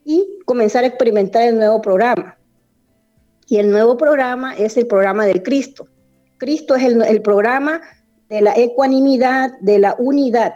y 0.04 0.38
comenzar 0.44 0.84
a 0.84 0.88
experimentar 0.88 1.42
el 1.42 1.56
nuevo 1.56 1.80
programa. 1.80 2.36
Y 3.46 3.58
el 3.58 3.70
nuevo 3.70 3.96
programa 3.96 4.54
es 4.56 4.76
el 4.76 4.86
programa 4.86 5.26
del 5.26 5.42
Cristo. 5.42 5.88
Cristo 6.38 6.76
es 6.76 6.84
el, 6.84 7.22
programa 7.22 7.80
de 8.28 8.40
la 8.40 8.54
ecuanimidad, 8.56 9.58
de 9.60 9.78
la 9.78 9.96
unidad, 9.98 10.54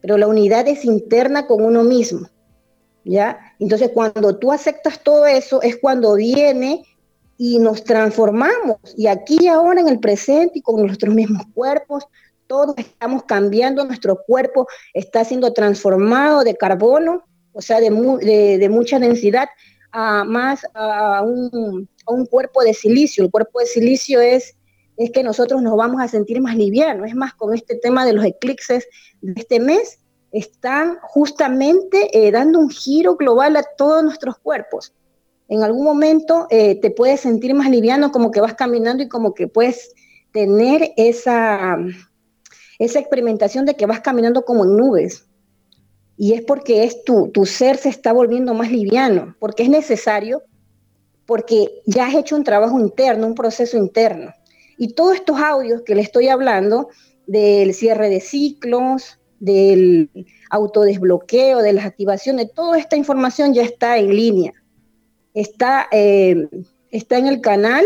pero 0.00 0.18
la 0.18 0.28
unidad 0.28 0.68
es 0.68 0.84
interna 0.84 1.46
con 1.46 1.64
uno 1.64 1.82
mismo. 1.82 2.28
¿Ya? 3.04 3.38
Entonces, 3.58 3.90
cuando 3.92 4.36
tú 4.38 4.52
aceptas 4.52 5.02
todo 5.02 5.26
eso, 5.26 5.60
es 5.62 5.76
cuando 5.76 6.14
viene 6.14 6.84
y 7.36 7.58
nos 7.58 7.84
transformamos. 7.84 8.78
Y 8.96 9.06
aquí 9.06 9.48
ahora 9.48 9.80
en 9.80 9.88
el 9.88 10.00
presente 10.00 10.58
y 10.58 10.62
con 10.62 10.80
nuestros 10.86 11.14
mismos 11.14 11.42
cuerpos, 11.54 12.06
todos 12.46 12.74
estamos 12.76 13.24
cambiando, 13.24 13.84
nuestro 13.84 14.22
cuerpo 14.26 14.66
está 14.92 15.24
siendo 15.24 15.52
transformado 15.52 16.44
de 16.44 16.56
carbono, 16.56 17.24
o 17.52 17.62
sea, 17.62 17.80
de, 17.80 17.90
de, 17.90 18.68
mucha 18.68 18.98
densidad, 18.98 19.48
a 19.92 20.24
más 20.24 20.66
a 20.74 21.22
un, 21.22 21.88
a 22.06 22.12
un, 22.12 22.26
cuerpo 22.26 22.62
de 22.62 22.74
silicio. 22.74 23.24
El 23.24 23.30
cuerpo 23.30 23.60
de 23.60 23.66
silicio 23.66 24.20
es, 24.20 24.56
es 24.96 25.10
que 25.10 25.22
nosotros 25.22 25.62
nos 25.62 25.76
vamos 25.76 26.00
a 26.00 26.08
sentir 26.08 26.40
más 26.40 26.56
livianos. 26.56 27.08
Es 27.08 27.14
más, 27.14 27.32
con 27.34 27.54
este 27.54 27.76
tema 27.76 28.04
de 28.04 28.12
los 28.12 28.24
eclipses 28.24 28.88
de 29.20 29.40
este 29.40 29.60
mes, 29.60 30.00
están 30.32 30.98
justamente 31.00 32.26
eh, 32.26 32.32
dando 32.32 32.58
un 32.58 32.68
giro 32.68 33.14
global 33.14 33.56
a 33.56 33.62
todos 33.76 34.02
nuestros 34.02 34.36
cuerpos. 34.38 34.92
En 35.54 35.62
algún 35.62 35.84
momento 35.84 36.48
eh, 36.50 36.80
te 36.80 36.90
puedes 36.90 37.20
sentir 37.20 37.54
más 37.54 37.70
liviano, 37.70 38.10
como 38.10 38.32
que 38.32 38.40
vas 38.40 38.54
caminando 38.54 39.04
y 39.04 39.08
como 39.08 39.34
que 39.34 39.46
puedes 39.46 39.94
tener 40.32 40.92
esa, 40.96 41.76
esa 42.80 42.98
experimentación 42.98 43.64
de 43.64 43.76
que 43.76 43.86
vas 43.86 44.00
caminando 44.00 44.44
como 44.44 44.64
en 44.64 44.76
nubes. 44.76 45.26
Y 46.16 46.32
es 46.32 46.42
porque 46.42 46.82
es 46.82 47.04
tu, 47.04 47.28
tu 47.28 47.46
ser 47.46 47.76
se 47.76 47.88
está 47.88 48.12
volviendo 48.12 48.52
más 48.52 48.72
liviano, 48.72 49.36
porque 49.38 49.62
es 49.62 49.68
necesario, 49.68 50.42
porque 51.24 51.82
ya 51.86 52.06
has 52.08 52.16
hecho 52.16 52.34
un 52.34 52.42
trabajo 52.42 52.80
interno, 52.80 53.24
un 53.24 53.36
proceso 53.36 53.76
interno. 53.76 54.32
Y 54.76 54.94
todos 54.94 55.14
estos 55.14 55.38
audios 55.38 55.82
que 55.82 55.94
le 55.94 56.02
estoy 56.02 56.26
hablando, 56.26 56.88
del 57.28 57.74
cierre 57.74 58.08
de 58.08 58.20
ciclos, 58.20 59.20
del 59.38 60.10
autodesbloqueo, 60.50 61.62
de 61.62 61.74
las 61.74 61.86
activaciones, 61.86 62.52
toda 62.52 62.76
esta 62.76 62.96
información 62.96 63.54
ya 63.54 63.62
está 63.62 63.98
en 63.98 64.16
línea. 64.16 64.52
Está, 65.34 65.88
eh, 65.90 66.48
está 66.90 67.18
en 67.18 67.26
el 67.26 67.40
canal, 67.40 67.84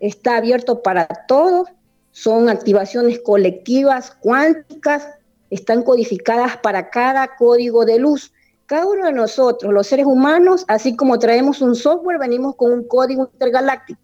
está 0.00 0.36
abierto 0.36 0.82
para 0.82 1.06
todos, 1.28 1.68
son 2.10 2.48
activaciones 2.48 3.20
colectivas, 3.20 4.16
cuánticas, 4.20 5.06
están 5.50 5.82
codificadas 5.82 6.56
para 6.56 6.90
cada 6.90 7.36
código 7.36 7.84
de 7.84 7.98
luz. 7.98 8.32
Cada 8.66 8.86
uno 8.86 9.06
de 9.06 9.12
nosotros, 9.12 9.72
los 9.72 9.86
seres 9.86 10.06
humanos, 10.06 10.64
así 10.68 10.96
como 10.96 11.18
traemos 11.18 11.60
un 11.60 11.74
software, 11.74 12.18
venimos 12.18 12.54
con 12.56 12.72
un 12.72 12.84
código 12.84 13.28
intergaláctico. 13.32 14.00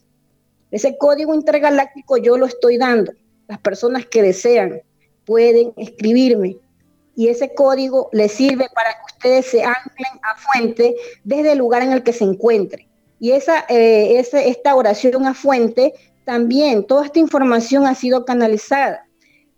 Ese 0.71 0.99
código 0.99 1.35
intergaláctico 1.35 2.17
yo 2.17 2.37
lo 2.37 2.47
estoy 2.47 2.77
dando. 2.77 3.13
Las 3.47 3.61
personas 3.61 4.07
que 4.07 4.23
desean 4.23 4.83
pueden 5.25 5.73
escribirme 5.77 6.59
y 7.17 7.29
ese 7.29 7.55
código 7.55 8.11
les 8.13 8.31
sirve 8.33 8.67
para 8.75 8.91
que 8.91 9.15
ustedes 9.15 9.47
se 9.47 9.65
anclen 9.65 10.21
a 10.23 10.37
fuente 10.37 10.95
desde 11.25 11.53
el 11.53 11.59
lugar 11.59 11.83
en 11.83 11.93
el 11.93 12.03
que 12.03 12.13
se 12.13 12.25
encuentren. 12.25 12.87
Y 13.19 13.33
esa, 13.33 13.65
eh, 13.71 14.19
esta 14.19 14.75
oración 14.75 15.27
a 15.27 15.33
fuente 15.33 15.95
también, 16.25 16.87
toda 16.87 17.07
esta 17.07 17.19
información 17.19 17.87
ha 17.87 17.95
sido 17.95 18.27
canalizada. 18.27 19.07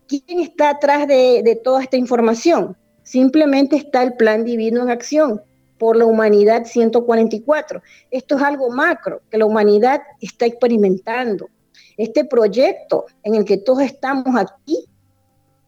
¿Quién 0.06 0.40
está 0.40 0.70
atrás 0.70 1.08
de, 1.08 1.42
de 1.42 1.56
toda 1.56 1.82
esta 1.82 1.96
información? 1.96 2.76
Simplemente 3.02 3.76
está 3.76 4.04
el 4.04 4.14
plan 4.14 4.44
divino 4.44 4.82
en 4.82 4.90
acción 4.90 5.42
por 5.78 5.96
la 5.96 6.06
humanidad 6.06 6.64
144. 6.64 7.82
Esto 8.10 8.36
es 8.36 8.42
algo 8.42 8.70
macro 8.70 9.20
que 9.30 9.38
la 9.38 9.46
humanidad 9.46 10.02
está 10.20 10.46
experimentando. 10.46 11.48
Este 11.96 12.24
proyecto 12.24 13.06
en 13.24 13.34
el 13.34 13.44
que 13.44 13.56
todos 13.56 13.82
estamos 13.82 14.36
aquí, 14.36 14.84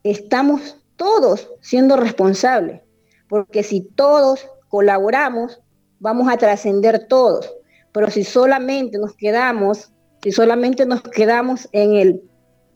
estamos 0.05 0.77
todos 1.01 1.51
siendo 1.63 1.97
responsables, 1.97 2.83
porque 3.27 3.63
si 3.63 3.81
todos 3.81 4.47
colaboramos, 4.69 5.63
vamos 5.99 6.31
a 6.31 6.37
trascender 6.37 7.07
todos. 7.09 7.51
Pero 7.91 8.11
si 8.11 8.23
solamente 8.23 8.99
nos 8.99 9.17
quedamos, 9.17 9.95
si 10.23 10.31
solamente 10.31 10.85
nos 10.85 11.01
quedamos 11.01 11.71
en 11.73 11.95
el, 11.95 12.23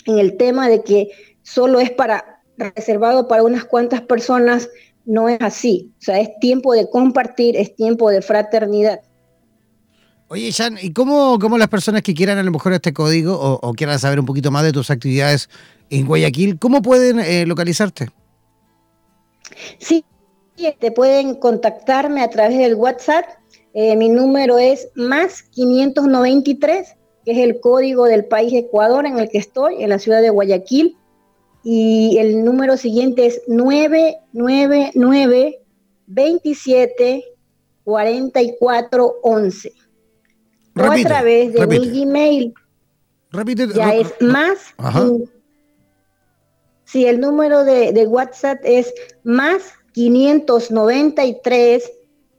en 0.07 0.19
el 0.19 0.39
tema 0.39 0.71
de 0.71 0.83
que 0.83 1.11
solo 1.43 1.81
es 1.81 1.91
para 1.91 2.41
reservado 2.57 3.29
para 3.29 3.43
unas 3.43 3.67
cuantas 3.67 4.01
personas, 4.01 4.71
no 5.05 5.29
es 5.29 5.43
así. 5.43 5.93
O 5.99 6.03
sea, 6.03 6.19
es 6.19 6.31
tiempo 6.41 6.73
de 6.73 6.89
compartir, 6.89 7.59
es 7.59 7.77
tiempo 7.77 8.09
de 8.09 8.23
fraternidad. 8.23 9.03
Oye, 10.35 10.51
Jan, 10.51 10.77
¿y 10.83 10.93
cómo, 10.93 11.39
cómo, 11.39 11.57
las 11.59 11.69
personas 11.69 12.03
que 12.03 12.13
quieran 12.13 12.39
a 12.39 12.43
lo 12.43 12.51
mejor 12.51 12.73
este 12.73 12.93
código 12.93 13.39
o, 13.41 13.73
quieran 13.73 14.01
saber 14.01 14.19
un 14.19 14.27
poquito 14.27 14.51
más 14.51 14.65
de 14.65 14.73
tus 14.73 14.91
actividades 14.91 15.49
en 15.91 16.09
Guayaquil, 16.09 16.59
cómo 16.59 16.83
pueden 16.83 17.21
eh, 17.21 17.47
localizarte? 17.47 18.11
Sí, 19.79 20.05
te 20.81 20.91
pueden 20.91 21.37
contactarme 21.37 22.21
a 22.21 22.31
través 22.31 22.59
del 22.59 22.75
WhatsApp. 22.75 23.27
Eh, 23.75 23.95
mi 23.95 24.09
número 24.09 24.59
es 24.59 24.89
más 24.97 25.45
593, 25.53 26.97
que 27.25 27.31
es 27.31 27.39
el 27.39 27.61
código 27.61 28.07
del 28.07 28.25
país 28.25 28.53
Ecuador 28.55 29.07
en 29.07 29.21
el 29.21 29.29
que 29.29 29.39
estoy, 29.39 29.85
en 29.85 29.91
la 29.91 30.01
ciudad 30.01 30.21
de 30.21 30.31
Guayaquil. 30.31 30.97
Y 31.63 32.17
el 32.19 32.45
número 32.45 32.77
siguiente 32.77 33.27
es 33.27 33.41
999 33.47 35.61
27 36.09 37.25
44 37.85 39.15
11. 39.23 39.84
O 40.77 40.83
a 40.83 40.97
través 40.97 41.53
de 41.53 41.67
mi 41.67 41.79
Gmail. 41.79 42.55
Repite. 43.31 43.69
Ya 43.75 43.95
es 43.95 44.13
más. 44.21 44.75
Sí, 46.85 47.07
el 47.07 47.21
número 47.21 47.65
de, 47.65 48.07
WhatsApp 48.07 48.59
es 48.63 48.93
más 49.25 49.73
593 49.93 51.91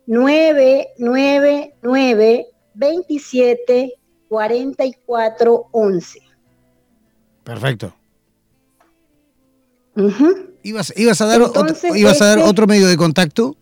999 0.06 2.48
27 2.74 3.94
44 4.30 5.68
11. 5.72 6.20
Perfecto. 7.44 7.94
¿Ibas, 10.64 10.92
a 11.22 11.26
dar, 11.26 11.42
otro, 11.42 11.66
¿ibas 11.96 12.22
a 12.22 12.26
dar 12.26 12.38
este 12.40 12.50
otro 12.50 12.68
medio 12.68 12.88
de 12.88 12.98
contacto? 12.98 13.56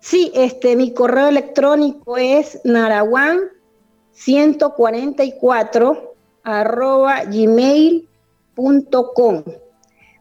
Sí, 0.00 0.32
este, 0.34 0.76
mi 0.76 0.94
correo 0.94 1.28
electrónico 1.28 2.16
es 2.16 2.58
narawan 2.64 3.38
144 4.12 6.14
arroba 6.42 7.24
gmail.com. 7.24 8.08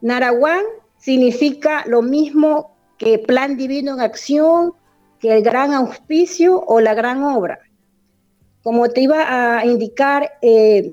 Narawan 0.02 0.64
significa 0.98 1.86
lo 1.88 2.02
mismo 2.02 2.76
que 2.98 3.20
plan 3.20 3.56
divino 3.56 3.94
en 3.94 4.02
acción, 4.02 4.74
que 5.20 5.34
el 5.36 5.44
gran 5.44 5.74
auspicio 5.74 6.62
o 6.68 6.82
la 6.82 6.94
gran 6.94 7.24
obra. 7.24 7.60
Como 8.64 8.90
te 8.90 9.00
iba 9.02 9.58
a 9.58 9.66
indicar, 9.66 10.30
eh, 10.42 10.92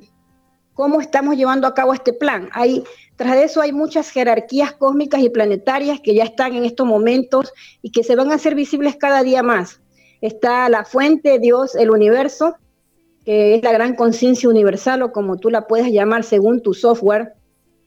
cómo 0.75 1.01
estamos 1.01 1.37
llevando 1.37 1.67
a 1.67 1.75
cabo 1.75 1.93
este 1.93 2.13
plan. 2.13 2.49
Tras 3.17 3.39
eso 3.39 3.63
hay 3.63 3.73
muchas 3.73 4.11
jerarquías 4.11 4.73
cósmicas 4.73 5.23
y 5.23 5.31
planetarias 5.31 6.01
que 6.01 6.15
ya 6.15 6.25
están 6.25 6.55
en 6.55 6.65
estos 6.65 6.87
momentos 6.87 7.53
y 7.83 7.91
que 7.91 8.05
se 8.05 8.15
van 8.15 8.31
a 8.31 8.35
hacer 8.35 8.55
visibles 8.55 8.97
cada 8.97 9.23
día 9.23 9.43
más. 9.43 9.81
Está 10.21 10.69
la 10.69 10.85
fuente, 10.85 11.39
Dios, 11.39 11.75
el 11.75 11.91
universo, 11.91 12.57
que 13.25 13.55
es 13.55 13.63
la 13.63 13.73
gran 13.73 13.97
conciencia 13.97 14.49
universal 14.49 15.03
o 15.03 15.13
como 15.13 15.39
tú 15.39 15.51
la 15.51 15.67
puedes 15.67 15.91
llamar 15.91 16.25
según 16.25 16.63
tu 16.63 16.75
software, 16.75 17.33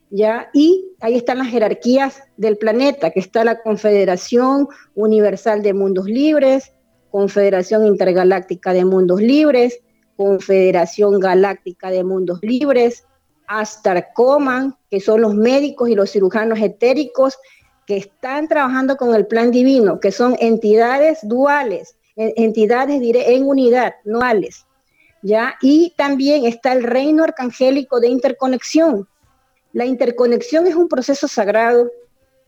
¿ya? 0.09 0.49
Y 0.53 0.91
ahí 0.99 1.15
están 1.15 1.37
las 1.37 1.47
jerarquías 1.47 2.23
del 2.37 2.57
planeta, 2.57 3.11
que 3.11 3.19
está 3.19 3.43
la 3.43 3.61
Confederación 3.61 4.67
Universal 4.95 5.61
de 5.61 5.73
Mundos 5.73 6.05
Libres, 6.05 6.73
Confederación 7.11 7.85
Intergaláctica 7.85 8.73
de 8.73 8.85
Mundos 8.85 9.21
Libres, 9.21 9.79
Confederación 10.17 11.19
Galáctica 11.19 11.89
de 11.91 12.03
Mundos 12.03 12.39
Libres, 12.41 13.05
Astar 13.49 14.13
Coman, 14.13 14.77
que 14.89 15.01
son 15.01 15.21
los 15.21 15.35
médicos 15.35 15.89
y 15.89 15.95
los 15.95 16.11
cirujanos 16.11 16.59
etéricos 16.59 17.37
que 17.85 17.97
están 17.97 18.47
trabajando 18.47 18.95
con 18.95 19.15
el 19.15 19.25
plan 19.25 19.51
divino, 19.51 19.99
que 19.99 20.11
son 20.11 20.37
entidades 20.39 21.19
duales, 21.23 21.95
entidades 22.15 23.01
en 23.01 23.47
unidad, 23.47 23.95
duales. 24.05 24.65
¿ya? 25.21 25.55
Y 25.61 25.93
también 25.97 26.45
está 26.45 26.71
el 26.73 26.83
reino 26.83 27.23
arcangélico 27.23 27.99
de 27.99 28.07
interconexión. 28.07 29.07
La 29.73 29.85
interconexión 29.85 30.67
es 30.67 30.75
un 30.75 30.87
proceso 30.87 31.27
sagrado 31.27 31.91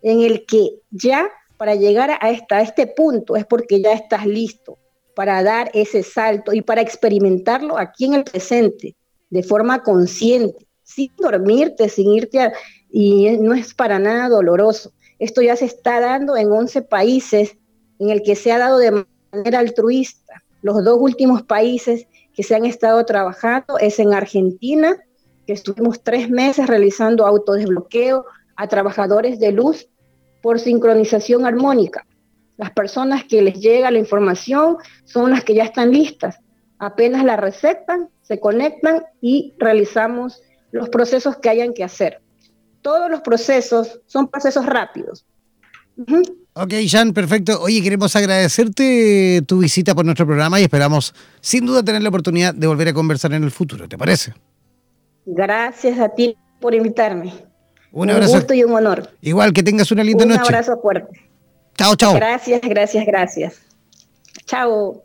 en 0.01 0.21
el 0.21 0.45
que 0.45 0.79
ya 0.91 1.29
para 1.57 1.75
llegar 1.75 2.11
a, 2.11 2.19
a 2.21 2.61
este 2.61 2.87
punto 2.87 3.35
es 3.35 3.45
porque 3.45 3.81
ya 3.81 3.93
estás 3.93 4.25
listo. 4.25 4.77
para 5.13 5.43
dar 5.43 5.69
ese 5.73 6.03
salto 6.03 6.53
y 6.53 6.61
para 6.61 6.81
experimentarlo 6.81 7.77
aquí 7.77 8.05
en 8.05 8.13
el 8.13 8.23
presente, 8.23 8.95
de 9.29 9.43
forma 9.43 9.83
consciente, 9.83 10.65
sin 10.93 11.11
dormirte, 11.17 11.89
sin 11.89 12.11
irte 12.11 12.39
a... 12.39 12.53
Y 12.89 13.37
no 13.39 13.53
es 13.53 13.73
para 13.73 13.99
nada 13.99 14.27
doloroso. 14.29 14.91
Esto 15.19 15.41
ya 15.41 15.55
se 15.55 15.65
está 15.65 15.99
dando 15.99 16.35
en 16.35 16.51
11 16.51 16.81
países 16.81 17.57
en 17.99 18.09
el 18.09 18.23
que 18.23 18.35
se 18.35 18.51
ha 18.51 18.57
dado 18.57 18.79
de 18.79 19.05
manera 19.31 19.59
altruista. 19.59 20.43
Los 20.61 20.83
dos 20.83 20.97
últimos 20.99 21.43
países 21.43 22.07
que 22.33 22.43
se 22.43 22.55
han 22.55 22.65
estado 22.65 23.05
trabajando 23.05 23.77
es 23.79 23.99
en 23.99 24.13
Argentina, 24.13 24.97
que 25.45 25.53
estuvimos 25.53 26.03
tres 26.03 26.29
meses 26.29 26.67
realizando 26.67 27.25
autodesbloqueo 27.25 28.25
a 28.55 28.67
trabajadores 28.67 29.39
de 29.39 29.51
luz 29.51 29.87
por 30.41 30.59
sincronización 30.59 31.45
armónica. 31.45 32.05
Las 32.57 32.71
personas 32.71 33.23
que 33.23 33.41
les 33.41 33.59
llega 33.59 33.91
la 33.91 33.99
información 33.99 34.77
son 35.03 35.31
las 35.31 35.43
que 35.43 35.55
ya 35.55 35.63
están 35.63 35.91
listas. 35.91 36.39
Apenas 36.77 37.23
la 37.23 37.37
recetan, 37.37 38.09
se 38.21 38.39
conectan 38.39 39.03
y 39.21 39.53
realizamos 39.57 40.41
los 40.71 40.89
procesos 40.89 41.37
que 41.37 41.49
hayan 41.49 41.73
que 41.73 41.83
hacer. 41.83 42.21
Todos 42.81 43.09
los 43.09 43.21
procesos 43.21 43.99
son 44.07 44.27
procesos 44.27 44.65
rápidos. 44.65 45.25
Ok, 46.53 46.73
Jan, 46.87 47.13
perfecto. 47.13 47.61
Oye, 47.61 47.81
queremos 47.81 48.15
agradecerte 48.15 49.43
tu 49.47 49.59
visita 49.59 49.93
por 49.93 50.05
nuestro 50.05 50.25
programa 50.25 50.59
y 50.59 50.63
esperamos 50.63 51.13
sin 51.39 51.65
duda 51.65 51.83
tener 51.83 52.01
la 52.01 52.09
oportunidad 52.09 52.53
de 52.53 52.67
volver 52.67 52.89
a 52.89 52.93
conversar 52.93 53.33
en 53.33 53.43
el 53.43 53.51
futuro, 53.51 53.87
¿te 53.87 53.97
parece? 53.97 54.33
Gracias 55.25 55.99
a 55.99 56.09
ti 56.09 56.35
por 56.59 56.73
invitarme. 56.73 57.33
Un, 57.91 58.09
abrazo. 58.09 58.31
Un 58.31 58.37
gusto 58.39 58.53
y 58.53 58.63
un 58.63 58.73
honor. 58.73 59.09
Igual, 59.21 59.53
que 59.53 59.63
tengas 59.63 59.91
una 59.91 60.03
linda 60.03 60.25
noche. 60.25 60.39
Un 60.39 60.45
abrazo 60.45 60.79
fuerte. 60.81 61.29
Chao, 61.77 61.95
chao. 61.95 62.13
Gracias, 62.15 62.61
gracias, 62.61 63.05
gracias. 63.05 63.61
Chao. 64.45 65.03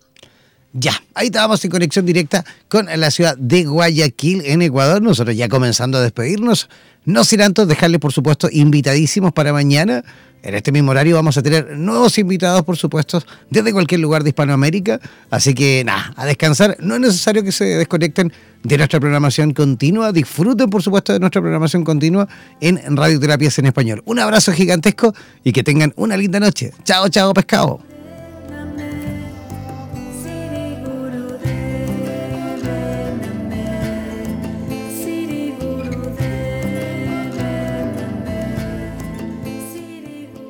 Ya, 0.79 0.93
ahí 1.15 1.27
estábamos 1.29 1.65
en 1.65 1.71
conexión 1.71 2.05
directa 2.05 2.45
con 2.69 2.87
la 2.95 3.11
ciudad 3.11 3.35
de 3.39 3.65
Guayaquil, 3.65 4.43
en 4.45 4.61
Ecuador. 4.61 5.01
Nosotros 5.01 5.35
ya 5.35 5.49
comenzando 5.49 5.97
a 5.97 6.03
despedirnos. 6.03 6.69
No 7.07 7.25
sin 7.25 7.41
antes 7.41 7.67
dejarles, 7.67 7.99
por 7.99 8.13
supuesto, 8.13 8.49
invitadísimos 8.53 9.33
para 9.33 9.55
mañana. 9.55 10.05
En 10.43 10.55
este 10.55 10.73
mismo 10.73 10.91
horario 10.91 11.15
vamos 11.15 11.39
a 11.39 11.43
tener 11.43 11.79
nuevos 11.79 12.19
invitados, 12.19 12.63
por 12.63 12.77
supuesto, 12.77 13.23
desde 13.49 13.73
cualquier 13.73 14.01
lugar 14.01 14.23
de 14.23 14.31
Hispanoamérica. 14.31 15.01
Así 15.31 15.55
que 15.55 15.83
nada, 15.83 16.13
a 16.15 16.27
descansar. 16.27 16.77
No 16.79 16.97
es 16.97 17.01
necesario 17.01 17.43
que 17.43 17.53
se 17.53 17.65
desconecten 17.65 18.31
de 18.63 18.77
nuestra 18.77 19.01
programación 19.01 19.55
continua. 19.55 20.13
Disfruten, 20.13 20.69
por 20.69 20.83
supuesto, 20.83 21.15
de 21.15 21.21
nuestra 21.21 21.41
programación 21.41 21.85
continua 21.85 22.29
en 22.61 22.95
Radioterapias 22.95 23.59
en 23.61 23.67
Español. 23.67 24.03
Un 24.05 24.19
abrazo 24.19 24.53
gigantesco 24.53 25.15
y 25.43 25.53
que 25.53 25.63
tengan 25.63 25.95
una 25.97 26.19
linda 26.19 26.39
noche. 26.39 26.73
Chao, 26.85 27.09
chao, 27.09 27.33
pescado. 27.33 27.96